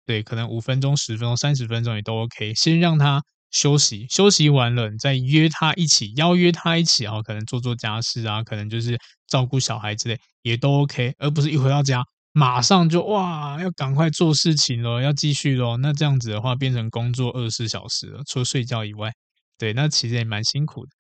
[0.05, 3.23] 对，可能五分钟、十分钟、三十分钟也都 OK，先让他。
[3.51, 15.77] 休息，休息完了，你再约他一起，邀约他一起啊，可能做做家事啊，可能就是照顾小孩之类，也都 OK，而不是一回到家马上就哇，要赶快做事情咯，要继续咯。
[15.79, 19.13] 那这样子的话，变成工作二十四小时了，除了睡觉以外，
[19.57, 20.91] 对，那其实也蛮辛苦的。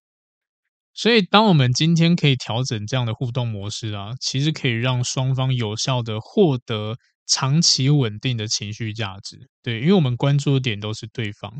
[0.94, 9.48] 所以，当我们今天可以调整这样的互动模式啊，其实可以让双方有效的获得长期稳定的情绪价值。
[9.62, 11.52] 对，因为我们关注的点都是对方。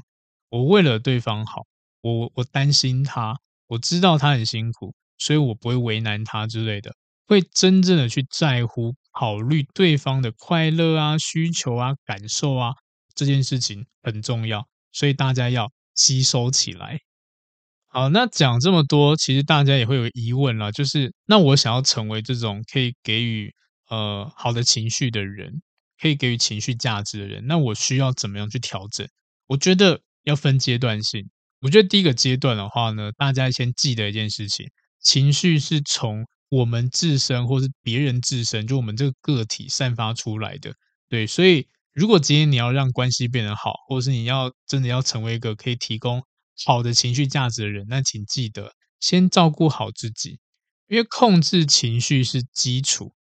[0.51, 1.67] 我为了对方好，
[2.01, 6.95] 我我担心他，我知道他很辛苦，所以我不会为难他之类的，
[7.27, 12.73] 会真正的去在乎、考虑对方的快乐啊、需求啊、感受啊，
[13.15, 16.99] 这件事情很重要，所以大家要吸收起来。
[17.89, 23.53] 好，那讲这么多，其实大家也会有疑问啦，就是那我想要成为这种可以给予
[23.91, 25.61] 呃好的情绪的人，
[26.01, 29.07] 可以给予情绪价值的人，那我需要怎么样去调整？
[29.49, 30.01] 我觉得。
[30.29, 31.27] 要分阶段性，
[31.63, 34.67] 我觉得第一个阶段的话呢，大家先记得一件事情：
[35.03, 40.75] 情绪是从我们自身或是别人自身，就我们这个个体散发出来的。
[41.09, 46.23] 对，所以如果今天你要让关系变得好，或者是你要真的要成为一个可以提供
[46.67, 50.39] 好的情绪价值的人，那请记得先照顾好自己，
[50.89, 53.15] 因为控制情绪是基础。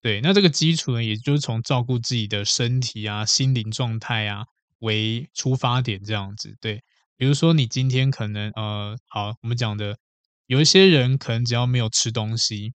[0.00, 4.44] 对，那这个基础呢，也就是从照顾自己的身体啊、心灵状态啊。
[4.84, 6.80] 为出发点这样子，对，
[7.16, 9.96] 比如说你今天可能呃，好，我们讲的
[10.46, 12.72] 有一些人可能只要没有吃东西，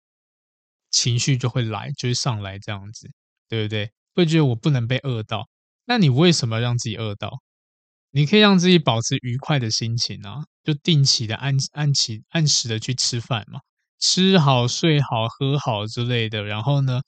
[0.90, 3.08] 情绪就会来，就会上来这样子，
[3.48, 3.90] 对不对？
[4.14, 5.48] 会觉得我不能被饿到，
[5.84, 7.40] 那你为什么让自己饿到？
[8.10, 13.60] 你可以让自己保持愉快的心情啊，就定期的按按期按时的去吃饭嘛，
[14.00, 17.02] 吃好睡好喝好之类的，然后呢，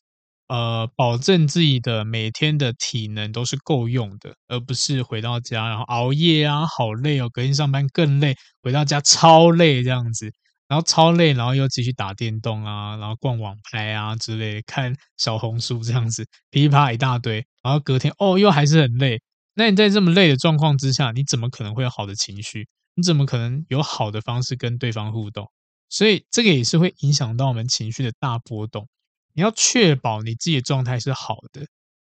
[0.51, 10.29] 呃，保证自己的每天的体能都是够用的，而不是回到家然后熬夜啊，好累哦，隔天上班更累，回到家超累这样子，
[10.67, 19.21] 然后超累，然后又继续打电动啊，然后逛网拍啊之类，看小红书这样子，噼啪一大堆，然后隔天哦又还是很累。
[19.55, 22.67] 那你在这么累的状况之下，你怎么可能会有好的情绪？
[22.97, 25.49] 你怎么可能有好的方式跟对方互动？
[25.89, 28.89] 所以这个也是会影响到我们情绪的大波动。
[29.35, 31.66] 你要确保你自己的状态是好的，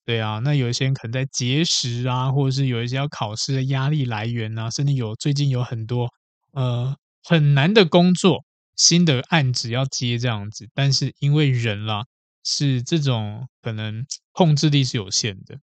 [0.06, 0.40] 对啊。
[0.40, 6.10] 那有一些人可能在节食啊，或者是有一些要考试的压力来源啊，甚至有最近有很多
[6.54, 10.68] 呃很难的工作，新的案子要接这样子。
[10.74, 12.06] 但是因为人啦，
[12.44, 15.58] 是这种可能控制力是有限的，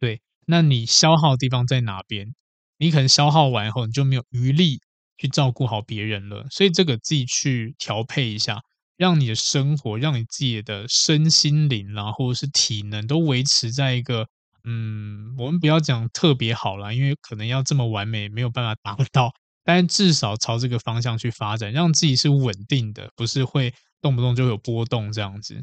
[0.00, 0.20] 对。
[0.46, 2.34] 那你消耗的地方在哪边？
[2.78, 4.80] 你可能消耗完后，你就没有余力
[5.18, 6.46] 去照顾好别人了。
[6.50, 8.60] 所以这个自己去调配一下。
[8.96, 14.26] 让你的生活，让你自己的身心灵啦，或者是体能都维持在一个，
[14.64, 19.30] 嗯，我们不要讲特别好啦，因为可能要这么完美没有办法达到，
[19.64, 25.62] 但至少朝这个方向去发展，让自己是稳定的，不是会动不动就有波动这样子。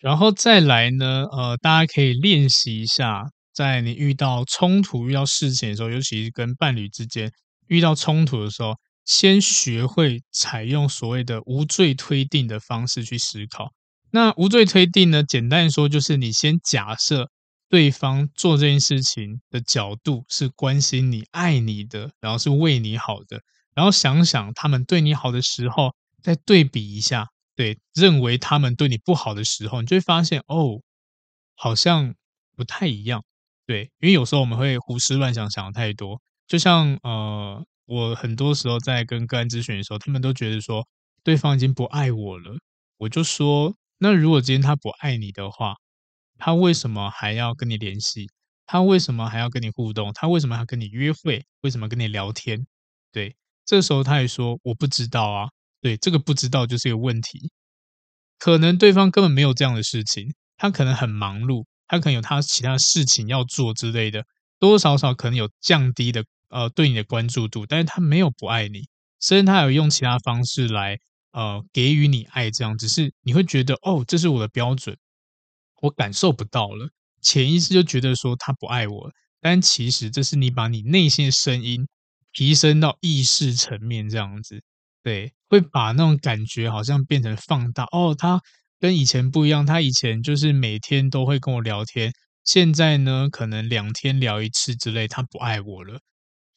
[0.00, 7.30] 然后再来呢，呃，大家可以练习一下，在你遇到冲突、遇到事情的时候，尤其是跟伴侣之间
[7.68, 8.74] 遇到冲突的时候。
[9.04, 13.72] 先学会采用所谓的无罪推定的方式去思考。
[14.10, 15.22] 那无罪推定呢？
[15.22, 17.30] 简单说就是你先假设
[17.68, 23.42] 对方做这件事情的角度是关心你、爱你的，然后是为你好的，
[23.74, 30.80] 然后想想他们对你好的时候，再对比一下对，认为他们对你不好的时候，你就会发现哦，
[31.56, 32.14] 好像
[32.56, 33.24] 不太一样。
[33.66, 36.20] 对，因为有时候我们会胡思乱想，想的太多。
[36.46, 40.86] 就像呃，我很多时候在跟个案咨询的时候，他们都觉得说
[41.22, 42.58] 对方已经不爱我了。
[42.98, 45.74] 我就说，那如果今天他不爱你的话，
[46.38, 48.28] 他为什么还要跟你联系？
[48.66, 50.10] 他为什么还要跟你互动？
[50.14, 51.44] 他为什么还要跟你约会？
[51.60, 52.66] 为什么跟你聊天？
[53.12, 55.48] 对，这时候他也说我不知道啊。
[55.80, 57.50] 对，这个不知道就是一个问题。
[58.38, 64.24] 可能对方根本没有这样的事情，他可能很忙碌，他可能有他其他事情要做之类的，
[64.58, 66.24] 多多少少可能有降低的
[66.54, 68.86] 呃对你的关注度，但是他没有不爱你，
[69.20, 70.96] 甚至他有用其他方式来
[71.32, 74.96] 呃给予你爱，这样只是你会觉得哦，这是我的标准，
[75.82, 76.88] 我感受不到了，
[77.20, 81.86] 潜意识就觉得说他不爱我，但其实这是你把你内心的声音
[82.32, 84.62] 提升到意识层面这样子。
[85.02, 88.14] 对，会把那种感觉好像变成放大哦。
[88.16, 88.40] 他
[88.80, 92.10] 跟以前不一样，他以前就是每天都会跟我聊天，
[92.42, 95.06] 现在呢，可能两天聊一次之类。
[95.06, 96.00] 他不爱我了，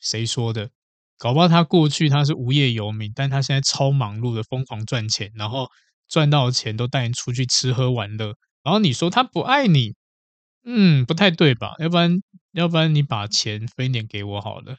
[0.10, 0.70] 谁说的？
[1.18, 5.68] 搞不好他过去他是无业游民，但他现在超忙碌的疯狂赚钱，然后
[6.08, 8.36] 赚到的钱都带你出去吃喝玩乐。
[8.64, 9.96] 然后你说他不爱你，
[10.66, 11.74] 嗯，不太对吧？
[11.80, 12.22] 要不然，
[12.54, 14.76] 要不然你把钱分一点给我好了。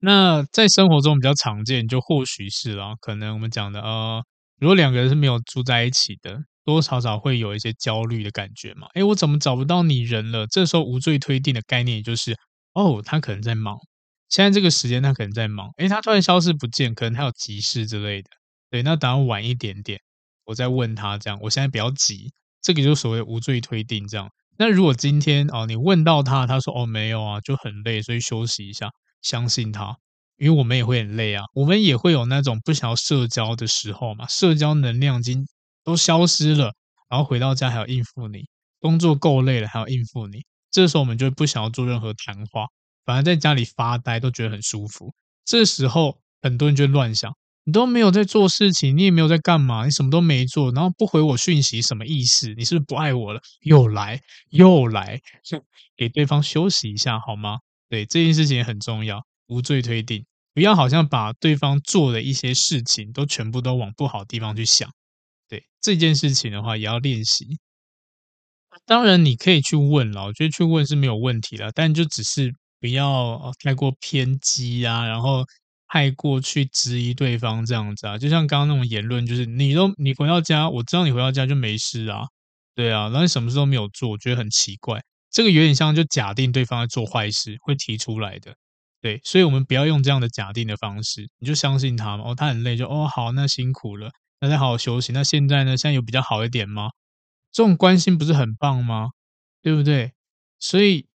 [0.00, 4.24] 那在生活中比较常见，就或许是啦，可能我们讲的呃，
[4.58, 8.86] 如果两个人是没有住在一起的，多多少少会有一些焦虑的感觉嘛。
[8.94, 10.46] 诶，我怎么找不到你人了？
[10.46, 12.36] 这时候无罪推定的概念就是，
[12.74, 13.76] 哦，他可能在忙，
[14.28, 15.70] 现在这个时间他可能在忙。
[15.76, 18.30] 诶，他突然消失不见，可能他有急事之类的。
[18.70, 20.00] 对，那等到晚一点点，
[20.44, 21.38] 我再问他这样。
[21.42, 24.30] 我现在比较急，这个就所谓无罪推定这样。
[24.58, 28.90] 那如果今天哦，你问到他，他说哦没有啊，就很累，所以休息一下。
[29.22, 29.96] 相信他，
[30.36, 35.44] 因为我们也会很累啊，我们也会有那种不想要社交的时候嘛，社交能量已经
[35.82, 36.72] 都消失了，
[37.08, 38.44] 然后回到家还要应付你，
[38.78, 42.66] 工作够累了还要应付你，这时候我们就不想要做任何谈话，
[43.06, 45.14] 反而在家里发呆都觉得很舒服。
[45.44, 47.32] 这时候很多人就乱想，
[47.64, 52.52] 你都没有在做事情，你也没有在干嘛，你什么都没做，然后不回我讯息，什么意思？
[52.54, 53.40] 你是不是不爱我了？
[53.60, 55.20] 又来又来，
[55.96, 57.58] 给对方休息一下好吗？
[57.88, 64.90] 对，这件事情也很重要，无罪推定，不要好像把对方做的一些事情都全部都往不好地方去想。
[65.48, 67.46] 对，这件事情的话，也要练习。
[68.84, 75.44] 当然，你可以去问了，我觉得去问是没有问题了，但就只是不要太过偏激啊，然后
[75.88, 78.18] 太过去质疑对方这样子啊。
[78.18, 82.24] 就像刚刚那种言论，就是你都你回到家，我知道你回到家就没事啊，
[82.74, 85.02] 对啊，然后你什么事都没有做，我觉得很奇怪。
[85.30, 88.54] 这个有点像，就假定对方在做坏事会提出来的，
[89.02, 92.24] 对，所以我们不要用这样的假定的方式，你就相信他嘛。
[92.30, 94.10] 哦，他很累，就哦好，那辛苦了，
[94.40, 95.12] 那再好好休息。
[95.12, 95.76] 那现在呢？
[95.76, 96.90] 现在有比较好一点吗？
[97.52, 99.10] 这种关心不是很棒吗？
[99.62, 100.12] 对不对？
[100.58, 101.06] 所以，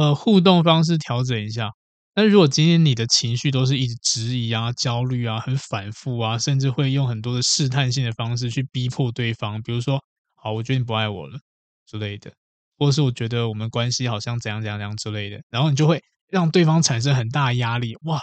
[0.00, 1.70] 呃，互动方式调整一下。
[2.14, 10.02] 那如果今天你的情绪都是一直质疑啊、焦虑啊、很反复啊，甚至会用很多的试探性的方式去逼迫对方，比如说，
[10.36, 11.38] 好，我觉得你不爱我了
[11.86, 12.32] 之类的。
[12.78, 18.18] 或是我觉得我们关系好像怎样怎样怎样之类的，然后你就会让对方产生很大压力，哇，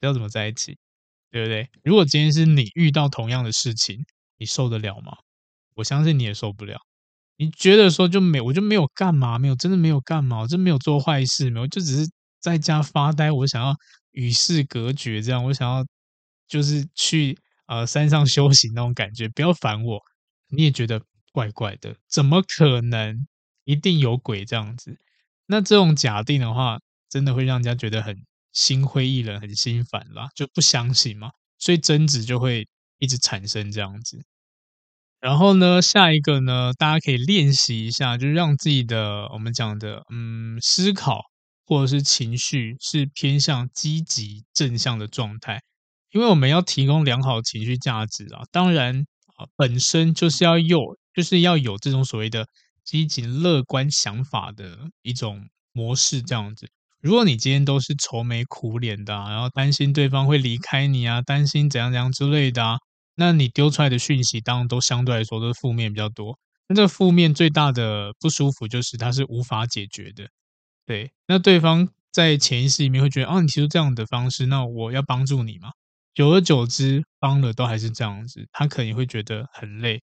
[0.00, 0.78] 要怎么在一起，
[1.30, 1.68] 对不对？
[1.84, 3.98] 如果今天是你遇到同样的事情，
[4.38, 5.12] 你受得了吗？
[5.74, 6.78] 我相信你也受不了。
[7.36, 12.10] 你觉得说就没，我就没有干嘛，没有真的没有干嘛，我真没有做坏事，没有，就只是
[12.40, 13.30] 在家发呆。
[13.32, 13.74] 我想要
[14.12, 15.84] 与世隔绝，这样我想要
[16.46, 20.00] 就是去呃山上修行那种感觉，不要烦我。
[20.48, 21.00] 你也觉得
[21.32, 23.26] 怪怪的，怎么可能？
[23.64, 24.98] 一定有鬼这样子，
[25.46, 28.16] 那这种假定的话，真的会让人家觉得很
[28.52, 31.30] 心灰意冷、很心烦啦，就不相信嘛，
[31.60, 32.68] 所以争执就会
[32.98, 34.20] 一直产生这样子。
[35.22, 41.20] 然后呢，下一个呢，大家可以练习一下，就是让自己的我们讲的嗯思考
[41.64, 45.60] 或者是情绪是偏向积极正向的状态，
[46.10, 49.06] 因为我们要提供良好的情绪价值啊，当然
[49.36, 50.80] 啊本身就是要有，
[51.14, 52.46] 就是要有这种所谓的。
[52.84, 56.68] 积极乐观想法的一种模式，这样子。
[57.00, 62.78] 如果你今天都是愁眉苦脸的，然后担心对方会离开你啊，担心怎样怎样之类的啊，
[63.14, 66.38] 那你丢出来的讯息当然都相对来说都是负面比较多。
[66.68, 70.28] 那这个负面最大的不舒服就是它是无法解决的。
[70.86, 75.70] 对，那对方在潜意识里面会觉得，哦，你提出这样的方式，那我要帮助你嘛？
[76.14, 80.02] 久而久之，帮了都还是这样子，他可能会觉得很累。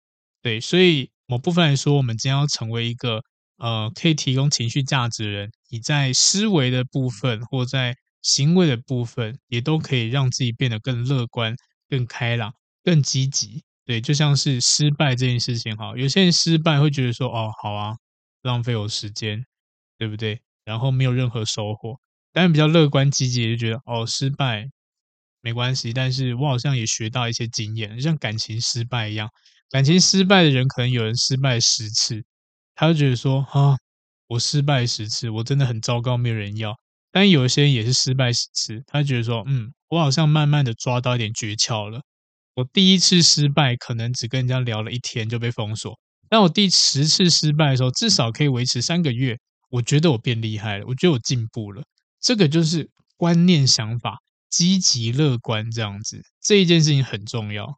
[0.41, 1.10] 对，所以。
[1.28, 3.22] 某部分来说，我们将要成为一个
[3.56, 5.49] 呃，可以提供情绪价值的人。
[5.70, 11.56] 你在思维的部分，或在行为的部分，也都可以让自己变得更乐观、
[11.88, 12.54] 更开朗、
[12.84, 13.64] 更积极。
[13.86, 17.96] 对，就像是失败这件事情哈，有些人失败会觉得说哦，好啊，
[18.44, 19.44] 浪费我时间，
[19.98, 20.40] 对不对？
[20.64, 22.00] 然后没有任何收获。
[22.32, 24.66] 当然比较乐观积极，就觉得哦，失败
[25.42, 29.28] 没关系，但是我好像也学到一些经验，就像感情失败一样，
[29.70, 32.24] 感情失败的人可能有人失败十次，
[32.76, 33.76] 他就觉得说啊，
[34.28, 36.74] 我失败十次，我真的很糟糕，没有人要。
[37.12, 42.02] 但有些人也是失败十次，他就觉得说，嗯，我好像慢慢的抓到一点诀窍了。
[42.56, 45.97] 我第一次失败可能只跟人家聊了一天就被封锁，
[46.30, 49.38] 但我第十次失败的时候，至少可以维持三个月。
[49.70, 51.82] 我觉得我变厉害了，我觉得我进步了。
[52.20, 54.18] 这个就是观念想法，
[54.49, 57.78] 积极乐观这样子，这一件事情很重要。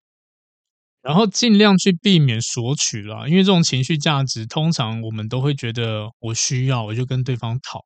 [1.03, 7.85] 然后尽量去避免索取啦，因为这种情绪价值，通常我们都会觉得我需要，我就跟对方讨。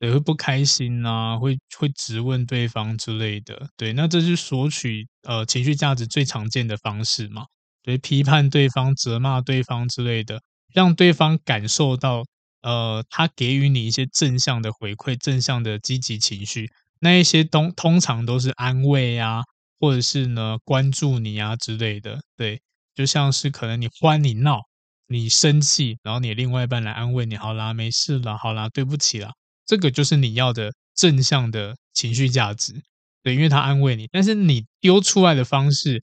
[0.00, 3.68] 也，会不开心啊，会会质问对方之类的。
[3.76, 7.44] 对，那这是索取呃情绪价值最常见的方式嘛？
[7.82, 10.40] 对，批判对方、责骂对方之类的，
[10.74, 12.24] 让对方感受到
[12.62, 16.70] 呃他给予你一些正向的回馈、正向的积极情绪。
[17.00, 19.42] 那一些通通常都是安慰啊，
[19.78, 22.20] 或者是呢关注你啊之类的。
[22.36, 22.60] 对，
[22.94, 24.60] 就像是可能你欢你闹、
[25.08, 29.32] 你生气，然后你另外一半来安慰你，好啦，没事了，好啦，对不起啦。
[29.70, 32.74] 这个就是你要的正向的情绪价值，
[33.22, 36.02] 对，因为他安慰你，但是你丢出来的方式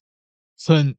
[0.65, 0.95] 很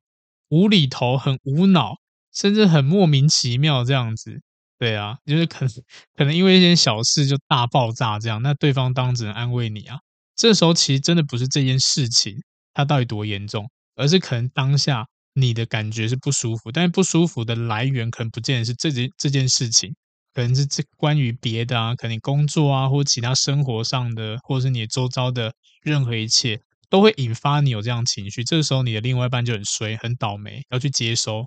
[0.51, 1.95] 无厘头、很无脑，
[2.31, 4.43] 甚至很莫名其妙这样子，
[4.79, 5.75] 对啊，就是可能
[6.15, 9.97] 可能因为一件小事就大爆炸这样，那对方当然只能安慰你啊。
[10.37, 12.37] 这时候其实真的不是这件事情
[12.75, 13.67] 它到底多严重，
[13.97, 19.95] 而是可能当下你的感觉是不舒服，但是不舒服的来源可能不见得是这件这件事情。
[20.39, 28.45] 可能是这关于别的啊，可能工作啊，或其他生活上的，或者是你周遭的任何一切，都会引发你有这样情绪。
[28.45, 31.45] 这个时候，你的另外一半就很衰，很倒霉，要去接收。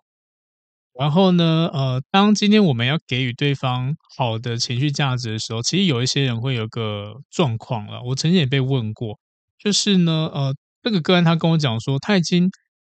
[1.00, 8.02] 然后呢，呃，当今天我们要给予对方好的情绪价值的时候，其实有一些人会有个状况了。
[8.04, 9.18] 我曾经也被问过，
[9.58, 12.50] 就是呢，呃，这个个案他跟我讲说，他已经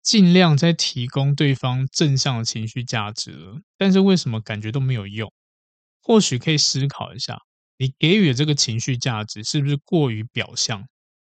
[0.01, 5.31] 尽量在提供对方正向的情绪价值了，但是为什么感觉都没有用？
[6.03, 7.39] 或许可以思考一下，
[7.77, 10.85] 你给予的这个情绪价值是不是过于表象、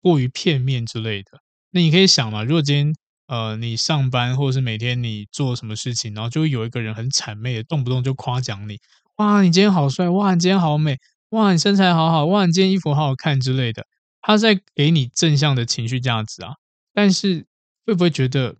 [0.00, 1.40] 过于片面之类的？
[1.70, 2.94] 那你可以想嘛，如果今天
[3.26, 8.78] 呃你上班或者是每天你做什么事情，然后就会有一个人很谄媚的，动不动就夸奖你，
[9.16, 10.98] 哇，你今天好帅，哇，你今天好美，
[11.30, 13.86] 哇，你身材好好，哇，你今天衣服好好看之类的，
[14.20, 16.54] 他在给你正向的情绪价值啊，
[16.92, 17.46] 但是
[17.84, 18.56] 会不会觉得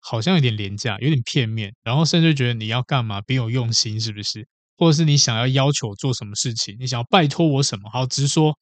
[0.00, 4.46] 好像有点廉价、有点片面，然后甚至觉得你要干嘛别有用心，是不是？
[4.76, 8.52] 或者是你想要要求做什么事情，你想要拜托我什么，好直说，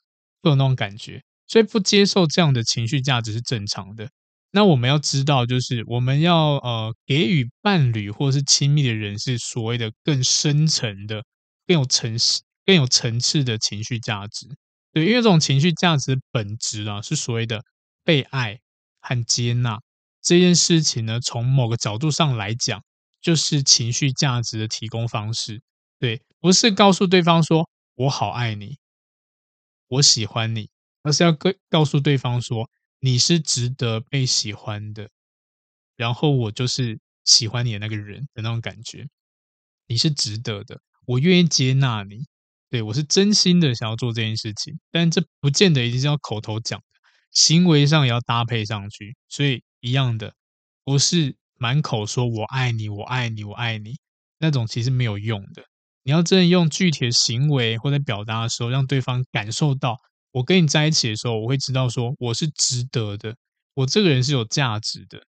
[0.43, 4.09] 会有那种感觉，所以不接受这样的情绪价值是正常的。
[4.53, 11.25] 那我们要知道，就是我们要呃给予伴侣或者是亲密的人是所谓的更深层的、
[11.67, 14.47] 更有层次、更有层次的情绪价值。
[14.93, 17.61] 对，因为这种情绪价值的本质啊，是所谓的
[18.05, 18.61] 被爱
[19.01, 19.81] 和接纳
[20.23, 22.81] 这件事情呢，从某个角度上来讲，
[23.21, 25.61] 就是情绪价值的提供方式。
[26.05, 28.77] 对，不是告诉对方说“我好爱你，
[29.89, 30.69] 我喜欢你”，
[31.03, 32.69] 而是要告告诉对方说
[33.01, 35.09] “你是值得被喜欢的”，
[35.97, 39.09] 然后我就是喜欢你的那个人的那种感觉，
[39.87, 42.27] 你是值得的，我愿意接纳你，
[42.69, 46.85] 对，我是真心的想要做这件事情，但这不见得一定是要口头讲的，
[47.31, 50.35] 行为上也要搭配上去，所以一样的，
[50.85, 53.97] 不是满口说我爱你，我爱你，我爱你，
[54.37, 55.65] 那种其实没有用的。
[56.05, 59.97] 你要真的用具体的行为或者表达的时候，让对方感受到，
[60.33, 63.35] 我跟你在一起的时候，我会知道说我是值得的，
[63.75, 65.25] 我这个人是有价值的。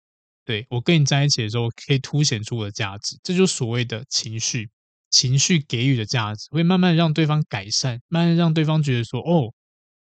[0.44, 4.68] 对，我跟你在一起的时候，可以凸显出我的价值，这就所谓的情绪，
[5.10, 9.52] 情绪给予的价值，会慢慢让对方改善，慢慢让对方觉得说，哦，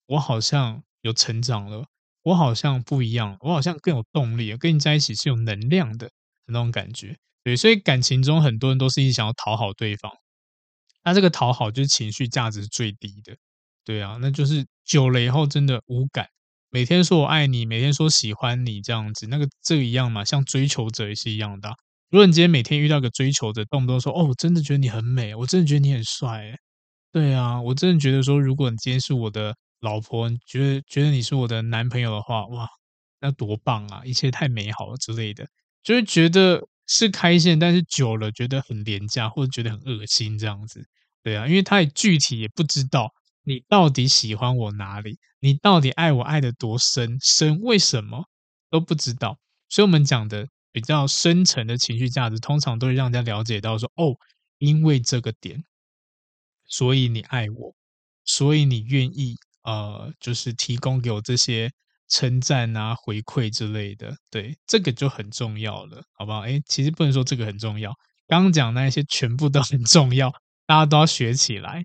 [0.06, 1.86] 我好像有成长了，
[2.24, 6.10] 我好像不一样，我好像更有动力，跟你在一起是有能量的
[6.46, 7.18] 那种感觉。
[7.44, 10.10] 对，所以感情中很多人都是一想要讨好对方。
[11.04, 13.36] 那这个讨好就是情绪价值最低的，
[13.84, 16.28] 对啊，那就是久了以后真的无感，
[16.70, 21.70] 每天说我爱你，每天说喜欢你这样子，那个这个一样嘛，像追求者也是一样的。
[22.10, 26.56] 如果你今天每天遇到个追求者，动不动说哦，我真的觉得你很美，我真的觉得你很帅，
[27.12, 32.68] 对啊，我真的觉得说，如果你今天是我的老婆，你觉得觉得你是我的男朋友的话，哇，
[33.20, 35.48] 那多棒啊，一切太美好了之类的，
[35.84, 36.68] 就会觉得。
[36.96, 40.86] 是开心，但是久了觉得很廉价，或者觉得很恶心这样子，
[41.24, 43.12] 对啊，因为他也具体也不知道
[43.44, 48.26] 你到底喜欢我哪里，你到底爱我爱得多深深，为什么
[48.70, 49.40] 都不知道。
[49.70, 54.16] 所以我们讲的比较深层的情绪价值，通常都会让人家了解到说，哦，
[54.60, 55.64] 因为这个点，
[56.68, 57.76] 所以你爱我，
[58.24, 61.72] 所以你愿意呃，就是提供给我这些
[62.10, 64.16] 称赞啊、回馈之类的。
[64.30, 66.42] 对，这个就很重要了，好不好？
[66.42, 67.94] 诶，其实不能说这个很重要，
[68.28, 70.32] 刚刚讲那些全部都很重要，
[70.66, 71.84] 大家都要学起来。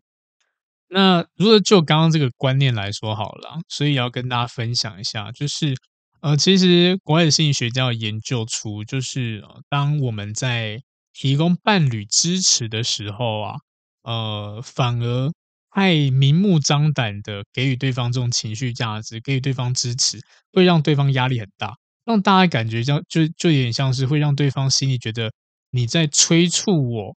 [0.91, 5.75] 那如果就刚刚这个观念来说好了，所以要跟大家分享一下，就是
[6.23, 10.81] 呃，其实国外的心理学家研究出，就是当我们在
[11.13, 13.57] 提供伴侣支持的时候啊，
[14.03, 15.31] 呃，反而
[15.71, 20.19] 太明目张胆的给予对方这种情绪价值，给予对方支持，
[20.53, 25.33] 会让对方压力很大，让大家感觉像就就有点像是会让对方心里觉得
[25.71, 27.17] 你在催促我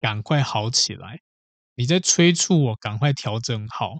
[0.00, 1.18] 赶快好起来。
[1.74, 3.94] 你在催促我赶快调整好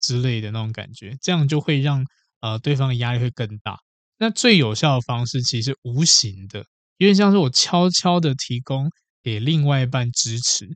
[0.00, 2.04] 之类的那种感觉，这样就会让
[2.40, 3.76] 呃对方的压力会更大。
[4.18, 6.60] 那最有效的方式其实无形的，
[6.98, 8.88] 有点像是我悄悄的提供
[9.22, 10.68] 给另外一半支持。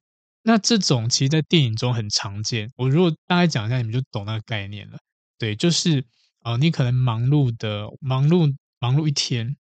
[0.42, 2.70] 那这种其实，在电影中很常见。
[2.76, 4.98] 我如果大概讲一下，你们就懂那个概念了。
[5.38, 6.04] 对，就是
[6.44, 9.56] 呃，你可能忙碌的忙碌忙碌一天，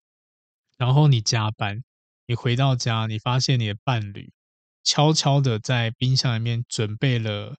[0.77, 1.83] 然后你加班，
[2.27, 4.31] 你回到家，你发现你的伴侣。
[4.83, 7.57] 悄悄的在冰箱里面准备了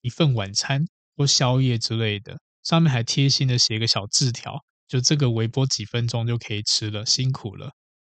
[0.00, 0.86] 一份晚餐
[1.16, 7.72] 或宵夜之类的，上面还贴心的写一个小字条，就这个微波几分钟就可以吃了，辛苦了。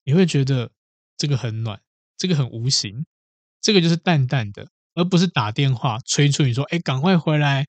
[0.05, 0.70] 你会觉得
[1.16, 1.80] 这个很暖，
[2.18, 3.07] 这个很无形，
[3.62, 7.64] 这个就是淡淡的，而不是打电话催促你说：“哎，赶快回来，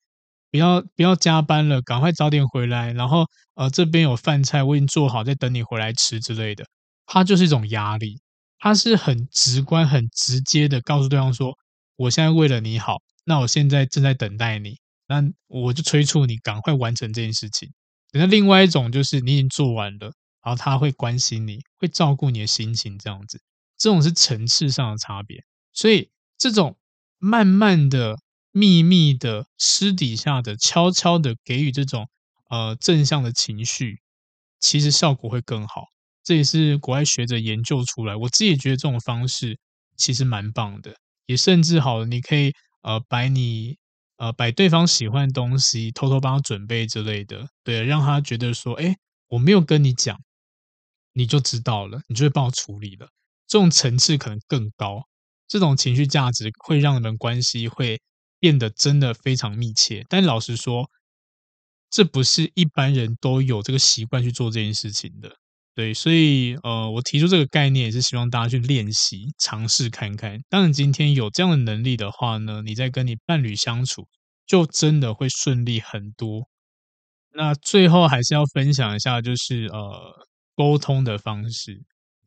[0.52, 3.26] 不要不要加班了，赶快早点回来。”然后
[3.56, 6.66] 呃，这边有饭菜，我已经做好，在等你回来吃之类的，
[7.06, 8.20] 它就是一种压力。
[8.60, 11.54] 它是很直观、很直接的告诉对方说
[11.98, 14.78] ：“我现在为了你好，那我现在正在等待你，
[15.08, 17.70] 那我就催促你赶快完成这件事情。”
[18.14, 20.14] 那另外一种就是你已经做完了，
[20.44, 23.42] 然后他会关心你，会照顾你的心情，这样子，
[23.78, 25.44] 这种是层次上的差别。
[25.74, 26.78] 所以这种
[27.18, 28.18] 慢慢的、
[28.52, 32.08] 秘密的、私底下的、悄悄的给予这种
[32.50, 34.02] 呃正向的情绪，
[34.60, 35.86] 其实效果会更好。
[36.24, 39.60] 这也是国外学者研究出来，我自己也觉得这种方式
[39.98, 40.96] 其实蛮棒的，
[41.26, 43.78] 也甚至好了，你可以呃摆你
[44.18, 48.96] 呃摆对方喜欢的东西，偷偷帮他准备之类的，对，让他觉得说，哎，
[49.28, 50.18] 我没有跟你讲，
[51.12, 53.10] 你就知道了，你就会帮我处理了，
[53.48, 55.06] 这种层次可能更高，
[55.54, 58.02] 这种情绪价值会让你们关系会
[58.40, 60.04] 变得真的非常密切。
[60.10, 60.90] 但老实说，
[61.92, 65.32] 这不是一般人都有这个习惯去做这件事情的。
[65.76, 70.40] 对，所以呃，我提出这个概念也是希望大家去练习、尝试看看。
[70.50, 74.08] 当你今天有这样的能力的话呢，你在跟你伴侣相处，
[74.48, 76.48] 就真的会顺利很多。
[77.36, 81.84] 那最后还是要分享一下，就是呃，沟通的方式。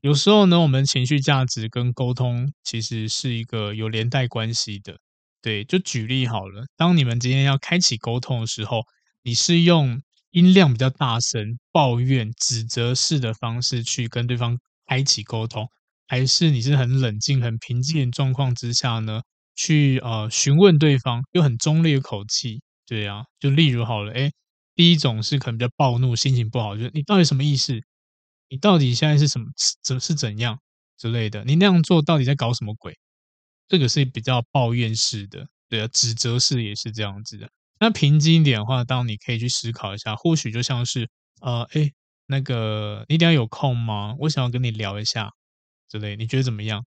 [0.06, 4.96] 有时候呢，我们情绪价值跟沟通其实是一个有连带关系的。
[5.42, 8.82] 对，就举例好了，当你们今天要开启沟通的时候，
[9.24, 10.00] 你是用。
[10.32, 15.66] 音量比较大声，抱怨、指责式的方式去跟对方开启沟通，
[16.06, 19.22] 还是你是很冷静、很平静的状况之下呢？
[19.56, 24.30] 去呃询问对方，又很中立的口气，对啊，就例如好了，诶，
[24.74, 27.80] 第一种是可能比较暴怒、心情不好，就是你到底什么意思？
[28.48, 29.46] 你到底现在是什么
[29.82, 30.58] 怎是怎样
[30.96, 31.44] 之类的？
[31.44, 32.96] 你那样做到底在搞什么鬼？
[33.68, 37.48] 这个是比较抱怨式的，对啊，指责式也是这样子的。
[37.80, 41.08] 那平静一点的话，当你可以去思考一下，或许就像是，
[41.42, 41.90] 呃，哎，
[42.26, 44.14] 那个你等下有空吗？
[44.20, 45.30] 我想要跟你聊一下
[45.88, 46.84] 之类，你觉得怎么样？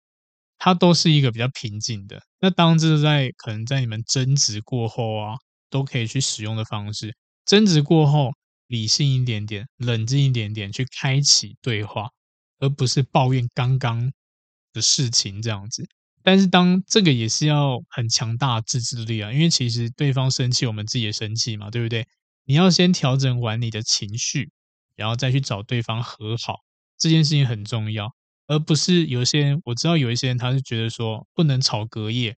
[0.60, 2.22] 它都是一个比较平静的。
[2.40, 5.36] 那当这是在可能在你们争执过后啊，
[5.70, 7.16] 都可以去使用的方式。
[7.46, 8.32] 争执过后，
[8.68, 12.10] 理性一点点，冷静一点点，去开启对话，
[12.60, 14.12] 而不是抱怨刚刚
[14.74, 15.88] 的事情这样子。
[16.24, 22.06] 但是，当这个也是要很强大自制力啊，因为其实对方生气，我们自己也生气嘛，对不对？
[22.44, 24.52] 你要先调整完你的情绪，
[24.96, 26.56] 然后再去找对方和好，
[26.98, 28.14] 这件事情很重要，
[28.48, 32.36] 而不是有些人，我知道有一些人他是觉得说不能吵隔夜，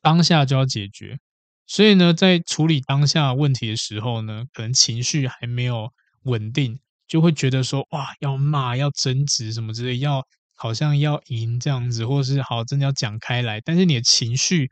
[0.00, 1.18] 当下就要解决，
[1.66, 5.90] 所以呢，在处理当下问题的时候呢，可能情绪还没有
[6.24, 10.22] 稳定，就会觉得说哇，要骂，要争执什么之类，要。
[10.56, 14.70] 好像要赢这样子，或是好真的要讲开来，但是你的情绪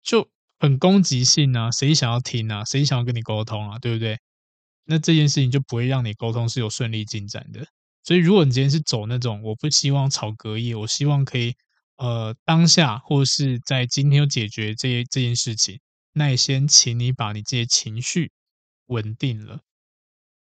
[0.00, 2.64] 就很攻击性啊，谁想要听啊？
[2.64, 3.78] 谁想要跟你沟通啊？
[3.80, 4.16] 对不对？
[4.84, 7.66] 那这件事情就不会让你沟通是有顺利进展的。
[8.04, 11.52] 所以，如果你今天是走那种我不希望吵隔夜，我希望可以
[11.96, 15.80] 呃当下或是在今天就解决这这件事情，
[16.18, 18.30] 那也先请你把你这些情绪
[18.86, 19.60] 稳定了，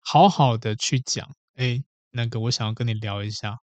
[0.02, 1.30] 好好的去讲。
[1.56, 3.58] 哎，那个我想要跟你聊一下。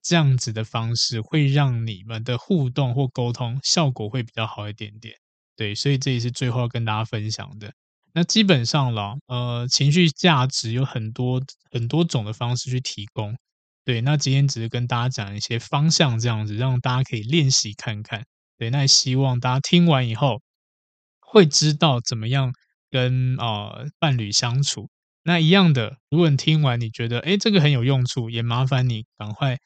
[0.00, 5.14] 这样子的方式会让你们的互动或沟通效果会比较好一点点。
[5.54, 7.72] 对，所以这也是最后要跟大家分享的。
[8.14, 13.36] 那基本上了，呃，情绪价值有很多很多种的方式去提供。
[13.84, 18.24] 对，那今天只是跟大家讲一些方向，这样子让大家可以练习看看。
[18.56, 20.40] 对，那也希望大家听完以后
[21.30, 22.52] 会知道怎么样
[22.90, 24.88] 跟呃伴侣相处。
[25.22, 29.58] 那一样的，如果你听完你觉得诶这个很有用处，也麻烦你赶快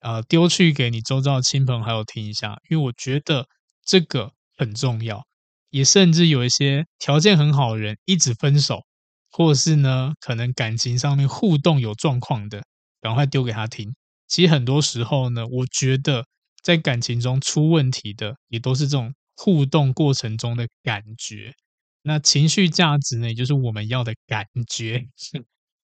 [0.00, 3.46] 呃丢去给你周遭的亲朋好友听一下，因为我觉得
[3.84, 5.24] 这个很重要。
[5.70, 8.82] 也甚至有一些条件很好的人一直分手，
[9.30, 12.62] 或是呢可能感情上面互动有状况的。
[13.00, 13.94] 赶快丢给他听。
[14.26, 16.24] 其实很多时候呢，我觉得
[16.62, 21.54] 在感情中出问题的，也都是这种互动过程中的感觉。
[22.02, 25.06] 那情绪价值呢，也就是我们要的感觉。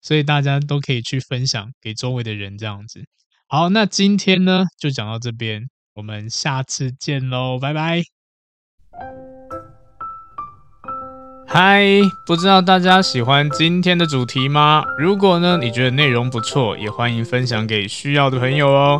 [0.01, 3.05] 所以大家都可以去分享给周围的人，这样子。
[3.47, 8.01] 好，那今天呢就讲到这边，我们下次见喽，拜拜。
[11.47, 11.85] 嗨，
[12.25, 14.83] 不知道大家喜欢今天的主题吗？
[14.97, 18.99] 如果呢，你觉得内容不错，也欢迎分享给需要的朋友哦。